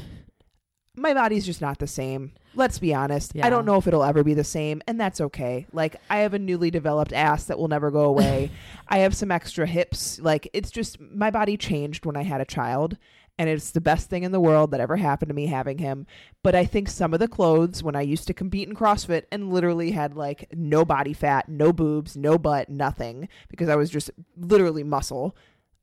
My 0.97 1.15
body's 1.15 1.47
just 1.47 1.61
not 1.61 1.79
the 1.79 1.87
same. 1.87 2.33
Let's 2.55 2.79
be 2.79 2.93
honest. 2.93 3.33
Yeah. 3.35 3.47
I 3.47 3.51
don't 3.51 3.65
know 3.65 3.77
if 3.77 3.87
it'll 3.87 4.03
ever 4.03 4.25
be 4.25 4.35
the 4.35 4.45
same, 4.45 4.83
and 4.89 5.01
that's 5.01 5.21
okay. 5.21 5.67
Like, 5.73 5.97
I 6.11 6.19
have 6.19 6.35
a 6.35 6.39
newly 6.39 6.71
developed 6.71 7.13
ass 7.13 7.45
that 7.45 7.59
will 7.59 7.69
never 7.69 7.91
go 7.91 8.03
away. 8.03 8.51
I 8.89 8.99
have 8.99 9.15
some 9.15 9.31
extra 9.31 9.67
hips. 9.67 10.19
Like, 10.21 10.49
it's 10.53 10.71
just 10.71 11.01
my 11.01 11.31
body 11.31 11.57
changed 11.57 12.05
when 12.05 12.17
I 12.17 12.25
had 12.25 12.41
a 12.41 12.45
child, 12.45 12.99
and 13.41 13.49
it's 13.49 13.71
the 13.71 13.81
best 13.81 14.11
thing 14.11 14.23
in 14.23 14.33
the 14.33 14.39
world 14.39 14.71
that 14.71 14.81
ever 14.81 14.97
happened 14.97 15.31
to 15.31 15.35
me 15.35 15.47
having 15.47 15.79
him. 15.79 16.07
But 16.43 16.55
I 16.55 16.67
think 16.67 16.91
some 16.91 17.15
of 17.15 17.21
the 17.21 17.27
clothes 17.27 17.83
when 17.83 17.97
I 17.97 18.03
used 18.03 18.27
to 18.27 18.35
compete 18.35 18.69
in 18.69 18.75
CrossFit 18.75 19.23
and 19.33 19.51
literally 19.51 19.93
had 19.93 20.15
like 20.15 20.53
no 20.55 20.85
body 20.85 21.15
fat, 21.15 21.49
no 21.49 21.73
boobs, 21.73 22.19
no 22.19 22.37
butt, 22.37 22.69
nothing, 22.69 23.31
because 23.49 23.71
I 23.71 23.77
was 23.77 23.89
just 23.89 24.11
literally 24.37 24.85
muscle, 24.85 25.35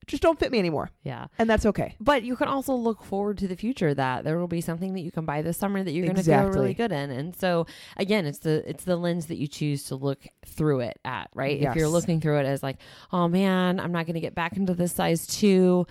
just 0.06 0.22
don't 0.22 0.40
fit 0.40 0.52
me 0.52 0.60
anymore. 0.60 0.92
Yeah. 1.02 1.30
And 1.40 1.50
that's 1.50 1.66
okay. 1.66 1.96
But 2.00 2.22
you 2.22 2.36
can 2.36 2.48
also 2.48 2.76
look 2.76 3.04
forward 3.04 3.40
to 3.40 3.48
the 3.48 3.56
future 3.56 3.92
that 3.92 4.24
there 4.24 4.38
will 4.38 4.48
be 4.48 4.62
something 4.62 4.94
that 4.94 5.02
you 5.02 5.12
can 5.12 5.26
buy 5.26 5.42
this 5.42 5.58
summer 5.58 5.84
that 5.84 5.92
you're 5.92 6.06
going 6.06 6.16
to 6.16 6.22
feel 6.22 6.50
really 6.50 6.76
good 6.76 6.92
in. 6.92 7.10
And 7.10 7.36
so 7.36 7.66
again, 7.98 8.28
it's 8.28 8.38
the 8.38 8.70
it's 8.70 8.84
the 8.84 8.98
lens 8.98 9.26
that 9.26 9.38
you 9.38 9.48
choose 9.48 9.86
to 9.86 9.96
look 9.96 10.28
through 10.46 10.82
it 10.82 11.00
at, 11.04 11.32
right? 11.34 11.60
If 11.60 11.76
you're 11.76 11.88
looking 11.88 12.22
through 12.22 12.38
it 12.38 12.46
as 12.46 12.62
like, 12.62 12.78
"Oh 13.12 13.28
man, 13.28 13.80
I'm 13.80 13.92
not 13.92 14.06
going 14.06 14.14
to 14.14 14.20
get 14.20 14.36
back 14.36 14.56
into 14.58 14.76
this 14.76 14.92
size 14.92 15.26
2." 15.26 15.88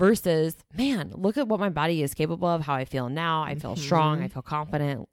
Versus, 0.00 0.56
man, 0.76 1.12
look 1.14 1.36
at 1.36 1.46
what 1.46 1.60
my 1.60 1.68
body 1.68 2.02
is 2.02 2.14
capable 2.14 2.48
of, 2.48 2.62
how 2.62 2.74
I 2.74 2.86
feel 2.86 3.10
now. 3.10 3.42
I 3.42 3.54
feel 3.54 3.76
strong, 3.76 4.22
I 4.22 4.28
feel 4.28 4.40
confident. 4.42 5.06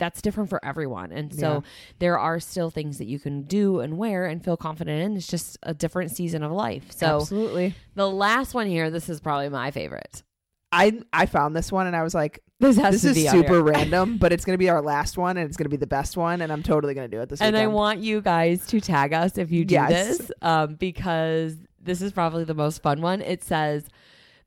That's 0.00 0.20
different 0.20 0.50
for 0.50 0.62
everyone. 0.64 1.12
And 1.12 1.32
so 1.32 1.52
Yeah. 1.54 1.60
there 2.00 2.18
are 2.18 2.40
still 2.40 2.68
things 2.68 2.98
that 2.98 3.06
you 3.06 3.20
can 3.20 3.42
do 3.42 3.78
and 3.78 3.96
wear 3.96 4.26
and 4.26 4.42
feel 4.44 4.56
confident 4.56 5.00
in. 5.00 5.16
It's 5.16 5.28
just 5.28 5.58
a 5.62 5.72
different 5.74 6.10
season 6.10 6.42
of 6.42 6.50
life. 6.50 6.90
So 6.90 7.20
Absolutely. 7.20 7.74
the 7.94 8.10
last 8.10 8.52
one 8.52 8.66
here, 8.66 8.90
this 8.90 9.08
is 9.08 9.20
probably 9.20 9.48
my 9.48 9.70
favorite. 9.70 10.24
I 10.72 11.02
I 11.12 11.26
found 11.26 11.54
this 11.54 11.70
one 11.70 11.86
and 11.86 11.94
I 11.94 12.02
was 12.02 12.14
like, 12.14 12.40
This 12.58 12.78
has 12.78 13.00
this 13.02 13.14
to 13.14 13.20
is 13.20 13.30
super 13.30 13.62
random, 13.62 14.16
but 14.18 14.32
it's 14.32 14.44
gonna 14.44 14.58
be 14.58 14.70
our 14.70 14.82
last 14.82 15.16
one 15.18 15.36
and 15.36 15.46
it's 15.46 15.56
gonna 15.56 15.68
be 15.68 15.76
the 15.76 15.86
best 15.86 16.16
one, 16.16 16.40
and 16.40 16.50
I'm 16.50 16.64
totally 16.64 16.94
gonna 16.94 17.06
do 17.06 17.20
it 17.20 17.28
this 17.28 17.40
And 17.40 17.56
I 17.56 17.68
want 17.68 18.00
you 18.00 18.20
guys 18.22 18.66
to 18.68 18.80
tag 18.80 19.12
us 19.12 19.38
if 19.38 19.52
you 19.52 19.64
do 19.64 19.74
Yes. 19.74 20.18
this, 20.18 20.32
um, 20.42 20.74
because 20.74 21.58
this 21.80 22.00
is 22.02 22.10
probably 22.10 22.42
the 22.44 22.54
most 22.54 22.82
fun 22.82 23.00
one. 23.02 23.20
It 23.20 23.44
says, 23.44 23.86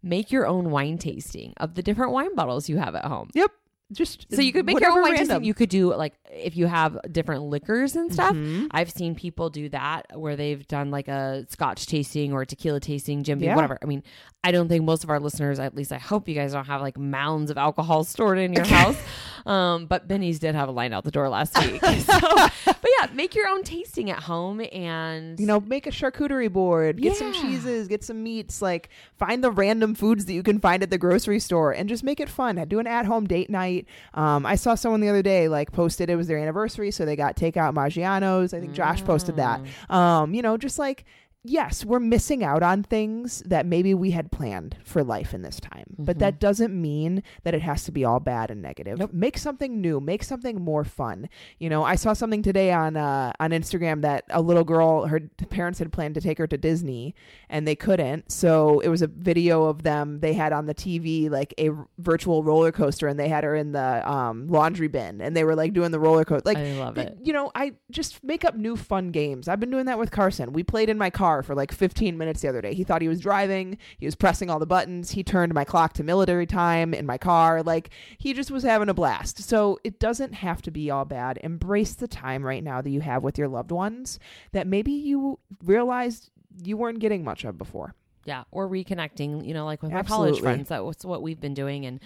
"Make 0.06 0.32
your 0.32 0.46
own 0.46 0.70
wine 0.70 1.00
tasting 1.00 1.54
of 1.58 1.74
the 1.74 1.82
different 1.82 2.12
wine 2.13 2.36
bottles 2.36 2.70
you 2.70 2.78
have 2.78 2.96
at 2.96 3.06
home." 3.06 3.32
Yep. 3.34 3.52
Just 3.91 4.26
So 4.34 4.41
you 4.41 4.52
could 4.52 4.65
make 4.65 4.80
your 4.80 4.91
own 4.91 5.04
wine 5.04 5.15
tasting. 5.15 5.43
You 5.43 5.54
could 5.54 5.69
do 5.69 5.93
like 5.93 6.13
if 6.34 6.58
you 6.58 6.65
have 6.65 6.98
different 7.12 7.43
liquors 7.43 7.95
and 7.95 8.12
stuff. 8.12 8.34
Mhm. 8.36 8.67
I've 8.71 8.89
seen 8.89 9.13
people 9.13 9.52
do 9.52 9.69
that 9.69 10.08
where 10.15 10.36
they've 10.36 10.67
done 10.67 10.89
like 10.89 11.08
a 11.08 11.45
Scotch 11.50 11.86
tasting 11.86 12.34
or 12.34 12.41
a 12.41 12.45
tequila 12.48 12.80
tasting, 12.80 13.21
Jim 13.24 13.38
Beam, 13.38 13.50
Yeah. 13.50 13.56
whatever. 13.56 13.78
I 13.82 13.86
mean, 13.86 14.02
I 14.43 14.52
don't 14.52 14.67
think 14.69 14.86
most 14.86 15.04
of 15.04 15.10
our 15.12 15.19
listeners, 15.19 15.60
at 15.60 15.76
least 15.76 15.91
I 15.91 15.98
hope 16.00 16.28
you 16.28 16.34
guys 16.36 16.54
don't 16.54 16.65
have 16.65 16.82
like 16.82 16.98
mounds 16.98 17.52
of 17.52 17.58
alcohol 17.60 18.04
stored 18.04 18.39
in 18.39 18.54
your 18.54 18.65
house. 18.76 18.98
Um, 19.45 19.86
but 19.86 20.08
Binny's 20.08 20.39
did 20.39 20.56
have 20.56 20.67
a 20.67 20.71
line 20.71 20.91
out 20.91 21.04
the 21.04 21.12
door 21.12 21.30
last 21.30 21.56
week. 21.63 21.84
so, 22.00 22.19
but 22.65 22.89
yeah, 23.00 23.08
make 23.13 23.36
your 23.36 23.48
own 23.48 23.63
tasting 23.63 24.10
at 24.10 24.24
home 24.24 24.62
and 24.71 25.39
you 25.39 25.45
know, 25.45 25.60
make 25.60 25.86
a 25.86 25.91
charcuterie 25.91 26.52
board, 26.52 27.00
get 27.00 27.15
some 27.15 27.34
cheeses, 27.34 27.88
get 27.88 28.04
some 28.04 28.24
meats, 28.24 28.63
like 28.63 28.89
find 29.17 29.43
the 29.43 29.52
random 29.52 29.93
foods 29.93 30.26
that 30.26 30.34
you 30.34 30.41
can 30.41 30.60
find 30.60 30.82
at 30.82 30.89
the 30.89 30.98
grocery 30.98 31.39
store 31.39 31.71
and 31.71 31.88
just 31.88 32.04
make 32.04 32.19
it 32.19 32.30
fun. 32.30 32.56
Do 32.67 32.80
an 32.80 32.88
at 32.88 33.06
home 33.06 33.28
date 33.28 33.50
night. 33.52 33.75
Um, 34.14 34.46
I 34.46 34.56
saw 34.56 34.76
someone 34.76 35.02
the 35.02 35.10
other 35.10 35.22
day 35.22 35.48
like 35.48 35.72
posted 35.72 36.10
it 36.10 36.16
was 36.16 36.28
their 36.28 36.38
anniversary, 36.38 36.92
so 36.92 37.06
they 37.06 37.16
got 37.16 37.36
takeout 37.36 37.74
Maggiano's. 37.74 38.54
I 38.54 38.60
think 38.60 38.74
Josh 38.74 39.04
posted 39.04 39.36
that. 39.38 39.62
Mm. 39.90 39.94
Um, 39.94 40.34
you 40.34 40.42
know, 40.42 40.58
just 40.58 40.80
like 40.80 41.06
yes, 41.46 41.86
we're 41.86 42.00
missing 42.00 42.44
out 42.44 42.64
on 42.64 42.84
things 42.84 43.42
that 43.46 43.66
maybe 43.66 43.94
we 43.94 44.12
had 44.12 44.32
planned 44.32 44.76
for 44.84 45.04
life 45.04 45.34
in 45.34 45.42
this 45.42 45.60
time. 45.60 45.86
But 45.98 46.20
that 46.20 46.40
doesn't 46.40 46.74
mean 46.80 47.24
that 47.44 47.54
it 47.54 47.62
has 47.62 47.84
to 47.86 47.92
be 47.92 48.04
all 48.04 48.20
bad 48.20 48.52
and 48.52 48.62
negative. 48.62 48.98
Nope. 48.98 49.14
Make 49.14 49.38
something 49.38 49.80
new, 49.80 50.00
make 50.00 50.24
something 50.24 50.60
more 50.62 50.84
fun. 50.84 51.30
You 51.60 51.70
know, 51.70 51.84
I 51.84 51.96
saw 51.96 52.14
something 52.14 52.42
today 52.42 52.72
on 52.72 52.98
uh, 52.98 53.32
on 53.40 53.52
Instagram 53.52 54.02
that 54.02 54.26
a 54.30 54.42
little 54.42 54.64
girl, 54.64 55.06
her 55.06 55.20
parents 55.50 55.80
had 55.80 55.92
planned 55.92 56.16
to 56.16 56.22
take 56.22 56.38
her 56.38 56.48
to 56.48 56.58
Disney 56.58 57.16
and 57.50 57.68
they 57.68 57.76
couldn't. 57.76 58.32
So 58.32 58.80
it 58.80 58.90
was 58.90 59.02
a 59.02 59.08
video 59.08 59.66
of 59.66 59.84
them. 59.84 60.20
They 60.20 60.34
had 60.34 60.52
on 60.52 60.66
the 60.66 60.76
TV 60.76 61.30
like 61.30 61.54
a 61.58 61.70
r- 61.70 61.88
virtual 62.00 62.44
roller 62.44 62.72
coaster 62.72 63.08
and 63.08 63.20
they 63.20 63.30
had 63.30 63.44
her 63.44 63.56
in 63.56 63.72
the 63.72 64.10
um, 64.10 64.48
laundry 64.48 64.88
bin 64.88 65.22
and 65.22 65.36
they 65.38 65.44
were 65.44 65.56
like 65.56 65.74
doing 65.74 65.92
the 65.92 66.00
roller 66.00 66.26
coaster. 66.26 66.44
Like 66.46 66.58
I 66.58 66.74
love 66.74 66.98
it. 66.98 67.18
you 67.22 67.34
know, 67.34 67.52
I 67.54 67.74
just 67.92 68.24
make 68.24 68.44
up 68.44 68.56
new 68.56 68.76
fun 68.76 69.12
games. 69.12 69.48
I've 69.48 69.60
been 69.60 69.72
doing 69.72 69.86
that 69.86 70.00
with 70.00 70.12
Carson. 70.12 70.52
We 70.52 70.64
played 70.64 70.90
in 70.90 70.98
my 70.98 71.10
car 71.10 71.35
for 71.43 71.56
like 71.56 71.71
15 71.71 72.17
minutes 72.17 72.41
the 72.41 72.50
other 72.50 72.62
day. 72.62 72.74
He 72.74 72.84
thought 72.84 73.02
he 73.02 73.08
was 73.08 73.19
driving. 73.19 73.78
He 73.98 74.06
was 74.06 74.15
pressing 74.15 74.50
all 74.50 74.60
the 74.60 74.65
buttons. 74.65 75.12
He 75.12 75.24
turned 75.24 75.54
my 75.54 75.63
clock 75.63 75.93
to 75.93 76.04
military 76.04 76.45
time 76.45 76.93
in 76.93 77.06
my 77.06 77.17
car. 77.17 77.63
Like 77.63 77.89
he 78.17 78.34
just 78.34 78.52
was 78.52 78.63
having 78.63 78.89
a 78.89 78.93
blast. 78.93 79.43
So 79.43 79.80
it 79.84 80.00
doesn't 80.00 80.34
have 80.34 80.62
to 80.63 80.71
be 80.71 80.89
all 80.89 81.06
bad. 81.06 81.39
Embrace 81.43 81.93
the 81.93 82.08
time 82.08 82.45
right 82.45 82.63
now 82.63 82.82
that 82.82 82.89
you 82.89 83.02
have 83.02 83.24
with 83.24 83.38
your 83.38 83.48
loved 83.48 83.71
ones 83.71 84.19
that 84.52 84.67
maybe 84.67 84.91
you 84.91 85.39
realized 85.63 86.30
you 86.63 86.78
weren't 86.78 87.00
getting 87.00 87.24
much 87.24 87.43
of 87.43 87.58
before. 87.58 87.95
Yeah, 88.26 88.44
or 88.50 88.68
reconnecting, 88.68 89.46
you 89.48 89.54
know, 89.54 89.66
like 89.66 89.84
with 89.84 89.92
my 89.92 90.02
college 90.02 90.40
friends. 90.40 90.70
That's 90.70 91.06
what 91.06 91.22
we've 91.22 91.40
been 91.40 91.54
doing. 91.54 91.86
And 91.86 92.00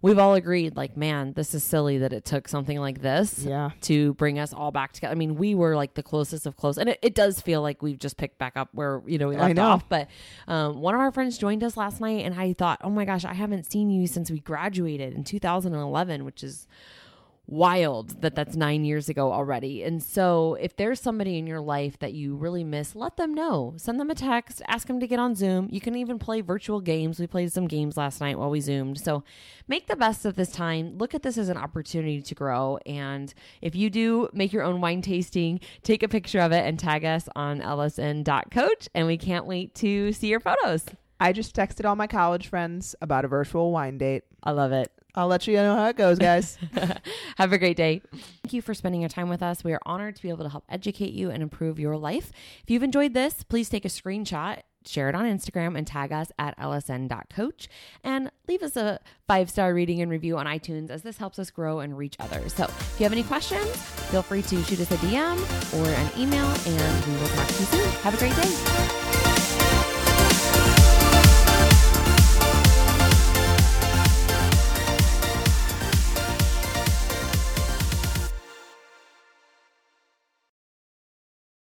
we've 0.00 0.18
all 0.18 0.34
agreed, 0.34 0.74
like, 0.74 0.96
man, 0.96 1.34
this 1.34 1.52
is 1.52 1.62
silly 1.64 1.98
that 1.98 2.14
it 2.14 2.24
took 2.24 2.48
something 2.48 2.78
like 2.80 3.02
this 3.02 3.40
Yeah. 3.40 3.70
to 3.82 4.14
bring 4.14 4.38
us 4.38 4.54
all 4.54 4.70
back 4.70 4.92
together. 4.92 5.12
I 5.12 5.16
mean, 5.16 5.36
we 5.36 5.54
were 5.54 5.76
like 5.76 5.92
the 5.92 6.02
closest 6.02 6.46
of 6.46 6.56
close. 6.56 6.78
And 6.78 6.88
it, 6.88 6.98
it 7.02 7.14
does 7.14 7.42
feel 7.42 7.60
like 7.60 7.82
we've 7.82 7.98
just 7.98 8.16
picked 8.16 8.38
back 8.38 8.56
up 8.56 8.70
where, 8.72 9.02
you 9.06 9.18
know, 9.18 9.28
we 9.28 9.36
left 9.36 9.58
off. 9.58 9.86
But 9.88 10.08
um, 10.48 10.80
one 10.80 10.94
of 10.94 11.00
our 11.02 11.12
friends 11.12 11.36
joined 11.36 11.62
us 11.62 11.76
last 11.76 12.00
night, 12.00 12.24
and 12.24 12.34
I 12.34 12.54
thought, 12.54 12.80
oh 12.82 12.88
my 12.90 13.04
gosh, 13.04 13.26
I 13.26 13.34
haven't 13.34 13.70
seen 13.70 13.90
you 13.90 14.06
since 14.06 14.30
we 14.30 14.40
graduated 14.40 15.12
in 15.12 15.24
2011, 15.24 16.24
which 16.24 16.42
is 16.42 16.66
wild 17.48 18.22
that 18.22 18.34
that's 18.34 18.56
nine 18.56 18.84
years 18.84 19.08
ago 19.08 19.32
already. 19.32 19.82
And 19.82 20.02
so, 20.02 20.56
if 20.60 20.76
there's 20.76 21.00
somebody 21.00 21.38
in 21.38 21.46
your 21.46 21.60
life 21.60 21.98
that 22.00 22.12
you 22.12 22.34
really 22.34 22.64
miss, 22.64 22.96
let 22.96 23.16
them 23.16 23.34
know. 23.34 23.74
Send 23.76 24.00
them 24.00 24.10
a 24.10 24.14
text, 24.14 24.62
ask 24.66 24.88
them 24.88 25.00
to 25.00 25.06
get 25.06 25.18
on 25.18 25.34
Zoom. 25.34 25.68
You 25.70 25.80
can 25.80 25.96
even 25.96 26.18
play 26.18 26.40
virtual 26.40 26.80
games. 26.80 27.20
We 27.20 27.26
played 27.26 27.52
some 27.52 27.66
games 27.66 27.96
last 27.96 28.20
night 28.20 28.38
while 28.38 28.50
we 28.50 28.60
Zoomed. 28.60 28.98
So, 28.98 29.22
make 29.68 29.86
the 29.86 29.96
best 29.96 30.24
of 30.24 30.36
this 30.36 30.50
time. 30.50 30.98
Look 30.98 31.14
at 31.14 31.22
this 31.22 31.38
as 31.38 31.48
an 31.48 31.56
opportunity 31.56 32.22
to 32.22 32.34
grow. 32.34 32.78
And 32.86 33.32
if 33.62 33.74
you 33.74 33.90
do 33.90 34.28
make 34.32 34.52
your 34.52 34.62
own 34.62 34.80
wine 34.80 35.02
tasting, 35.02 35.60
take 35.82 36.02
a 36.02 36.08
picture 36.08 36.40
of 36.40 36.52
it 36.52 36.64
and 36.66 36.78
tag 36.78 37.04
us 37.04 37.28
on 37.36 37.60
lsn.coach. 37.60 38.88
And 38.94 39.06
we 39.06 39.16
can't 39.16 39.46
wait 39.46 39.74
to 39.76 40.12
see 40.12 40.28
your 40.28 40.40
photos. 40.40 40.84
I 41.18 41.32
just 41.32 41.56
texted 41.56 41.86
all 41.86 41.96
my 41.96 42.06
college 42.06 42.48
friends 42.48 42.94
about 43.00 43.24
a 43.24 43.28
virtual 43.28 43.72
wine 43.72 43.96
date. 43.98 44.24
I 44.42 44.50
love 44.50 44.72
it. 44.72 44.92
I'll 45.16 45.28
let 45.28 45.46
you 45.46 45.54
know 45.54 45.74
how 45.74 45.88
it 45.88 45.96
goes, 45.96 46.18
guys. 46.18 46.58
Have 47.36 47.52
a 47.52 47.58
great 47.58 47.76
day. 47.76 48.02
Thank 48.12 48.52
you 48.52 48.60
for 48.60 48.74
spending 48.74 49.00
your 49.00 49.08
time 49.08 49.28
with 49.28 49.42
us. 49.42 49.64
We 49.64 49.72
are 49.72 49.80
honored 49.86 50.16
to 50.16 50.22
be 50.22 50.28
able 50.28 50.44
to 50.44 50.50
help 50.50 50.64
educate 50.68 51.12
you 51.12 51.30
and 51.30 51.42
improve 51.42 51.78
your 51.78 51.96
life. 51.96 52.32
If 52.62 52.70
you've 52.70 52.82
enjoyed 52.82 53.14
this, 53.14 53.42
please 53.42 53.70
take 53.70 53.86
a 53.86 53.88
screenshot, 53.88 54.60
share 54.84 55.08
it 55.08 55.14
on 55.14 55.24
Instagram, 55.24 55.76
and 55.76 55.86
tag 55.86 56.12
us 56.12 56.30
at 56.38 56.58
lsn.coach. 56.58 57.68
And 58.04 58.30
leave 58.46 58.62
us 58.62 58.76
a 58.76 59.00
five 59.26 59.48
star 59.48 59.72
reading 59.72 60.02
and 60.02 60.10
review 60.10 60.36
on 60.36 60.46
iTunes 60.46 60.90
as 60.90 61.02
this 61.02 61.16
helps 61.16 61.38
us 61.38 61.50
grow 61.50 61.80
and 61.80 61.96
reach 61.96 62.16
others. 62.20 62.52
So 62.52 62.64
if 62.64 62.96
you 62.98 63.04
have 63.04 63.12
any 63.12 63.22
questions, 63.22 63.74
feel 64.10 64.22
free 64.22 64.42
to 64.42 64.62
shoot 64.64 64.80
us 64.80 64.90
a 64.90 64.96
DM 64.96 65.80
or 65.80 65.88
an 65.88 66.20
email, 66.20 66.46
and 66.46 67.06
we 67.06 67.12
will 67.20 67.28
talk 67.28 67.48
to 67.48 67.58
you 67.60 67.66
soon. 67.66 67.88
Have 68.02 68.14
a 68.14 68.18
great 68.18 68.36
day. 68.36 69.05